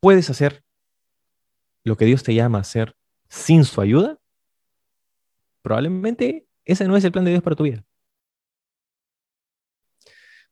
puedes 0.00 0.30
hacer 0.30 0.64
lo 1.86 1.96
que 1.96 2.04
Dios 2.04 2.24
te 2.24 2.34
llama 2.34 2.58
a 2.58 2.62
hacer 2.62 2.96
sin 3.28 3.64
su 3.64 3.80
ayuda, 3.80 4.18
probablemente 5.62 6.46
ese 6.64 6.88
no 6.88 6.96
es 6.96 7.04
el 7.04 7.12
plan 7.12 7.24
de 7.24 7.30
Dios 7.30 7.44
para 7.44 7.54
tu 7.54 7.62
vida. 7.62 7.84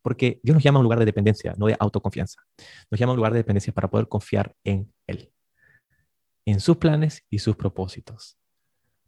Porque 0.01 0.39
Dios 0.45 0.55
nos 0.55 0.63
llama 0.63 0.79
a 0.79 0.81
un 0.81 0.85
lugar 0.85 1.01
de 1.01 1.07
dependencia, 1.07 1.55
no 1.59 1.67
de 1.67 1.77
autoconfianza. 1.81 2.41
Nos 2.89 3.01
llama 3.01 3.11
a 3.11 3.15
un 3.15 3.17
lugar 3.17 3.33
de 3.33 3.39
dependencia 3.39 3.73
para 3.73 3.91
poder 3.91 4.07
confiar 4.07 4.55
en 4.63 4.93
Él, 5.09 5.33
en 6.45 6.61
sus 6.61 6.77
planes 6.77 7.25
y 7.29 7.41
sus 7.41 7.57
propósitos. 7.57 8.39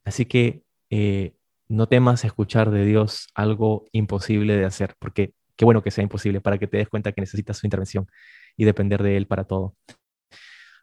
Así 0.05 0.27
que 0.27 0.65
eh, 0.91 1.37
no 1.69 1.87
temas 1.87 2.25
escuchar 2.25 2.73
de 2.73 2.85
Dios 2.85 3.29
algo 3.35 3.87
imposible 3.93 4.57
de 4.57 4.65
hacer, 4.65 4.97
porque 4.99 5.33
qué 5.55 5.65
bueno 5.65 5.81
que 5.81 5.93
sea 5.93 6.03
imposible 6.03 6.41
para 6.41 6.59
que 6.59 6.67
te 6.67 6.79
des 6.79 6.89
cuenta 6.89 7.13
que 7.13 7.21
necesitas 7.21 7.59
su 7.59 7.69
intervención 7.69 8.09
y 8.57 8.65
depender 8.65 9.01
de 9.05 9.17
Él 9.17 9.29
para 9.29 9.45
todo. 9.45 9.77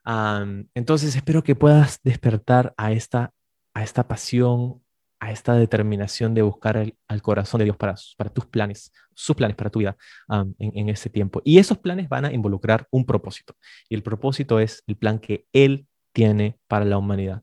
Entonces 0.06 1.16
espero 1.16 1.44
que 1.44 1.56
puedas 1.56 2.00
despertar 2.04 2.74
a 2.78 2.92
esta, 2.92 3.32
a 3.74 3.84
esta 3.84 4.08
pasión, 4.08 4.82
a 5.20 5.32
esta 5.32 5.56
determinación 5.56 6.34
de 6.34 6.42
buscar 6.42 6.94
al 7.08 7.22
corazón 7.22 7.60
de 7.60 7.66
Dios 7.66 7.78
para, 7.78 7.96
para 8.18 8.30
tus 8.30 8.46
planes, 8.46 8.92
sus 9.14 9.36
planes 9.36 9.56
para 9.56 9.70
tu 9.70 9.80
vida 9.80 9.96
en, 10.30 10.56
en 10.60 10.90
ese 10.90 11.10
tiempo. 11.10 11.42
Y 11.46 11.60
esos 11.60 11.78
planes 11.78 12.10
van 12.10 12.26
a 12.26 12.34
involucrar 12.34 12.88
un 12.92 13.06
propósito. 13.06 13.56
Y 13.88 13.96
el 13.96 14.04
propósito 14.04 14.60
es 14.60 14.84
el 14.86 14.98
plan 14.98 15.20
que 15.20 15.46
Él 15.54 15.88
tiene 16.12 16.60
para 16.68 16.84
la 16.84 16.98
humanidad, 16.98 17.42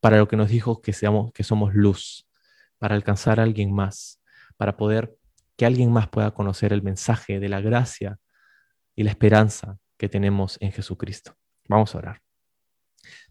para 0.00 0.18
lo 0.18 0.28
que 0.28 0.36
nos 0.36 0.48
dijo 0.48 0.80
que, 0.80 0.92
seamos, 0.92 1.32
que 1.32 1.42
somos 1.42 1.74
luz, 1.74 2.28
para 2.78 2.94
alcanzar 2.94 3.40
a 3.40 3.42
alguien 3.42 3.72
más, 3.72 4.20
para 4.56 4.76
poder 4.76 5.16
que 5.56 5.66
alguien 5.66 5.92
más 5.92 6.08
pueda 6.08 6.30
conocer 6.30 6.72
el 6.72 6.82
mensaje 6.82 7.40
de 7.40 7.48
la 7.48 7.60
gracia 7.60 8.18
y 8.96 9.02
la 9.02 9.10
esperanza 9.10 9.78
que 9.98 10.08
tenemos 10.08 10.56
en 10.60 10.72
Jesucristo. 10.72 11.39
Vamos 11.70 11.94
a 11.94 11.98
orar. 11.98 12.22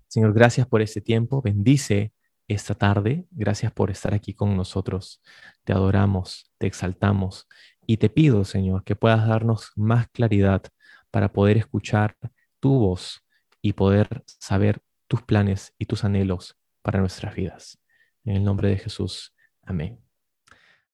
Señor, 0.08 0.34
gracias 0.34 0.66
por 0.66 0.82
este 0.82 1.02
tiempo. 1.02 1.42
Bendice 1.42 2.14
esta 2.48 2.74
tarde. 2.74 3.28
Gracias 3.32 3.74
por 3.74 3.92
estar 3.92 4.14
aquí 4.14 4.34
con 4.34 4.56
nosotros. 4.56 5.22
Te 5.66 5.74
adoramos, 5.74 6.50
te 6.58 6.66
exaltamos 6.66 7.50
y 7.86 7.98
te 7.98 8.10
pido, 8.10 8.46
Señor, 8.46 8.86
que 8.86 8.96
puedas 8.96 9.28
darnos 9.28 9.72
más 9.76 10.08
claridad 10.08 10.64
para 11.12 11.34
poder 11.34 11.58
escuchar 11.58 12.16
tu 12.62 12.80
voz 12.80 13.26
y 13.62 13.74
poder 13.74 14.24
saber 14.26 14.82
tus 15.10 15.22
planes 15.22 15.74
y 15.78 15.86
tus 15.86 16.06
anhelos 16.06 16.58
para 16.82 17.02
nuestras 17.02 17.36
vidas. 17.36 17.78
En 18.24 18.38
el 18.38 18.44
nombre 18.46 18.70
de 18.70 18.78
Jesús. 18.78 19.36
Amén. 19.64 20.09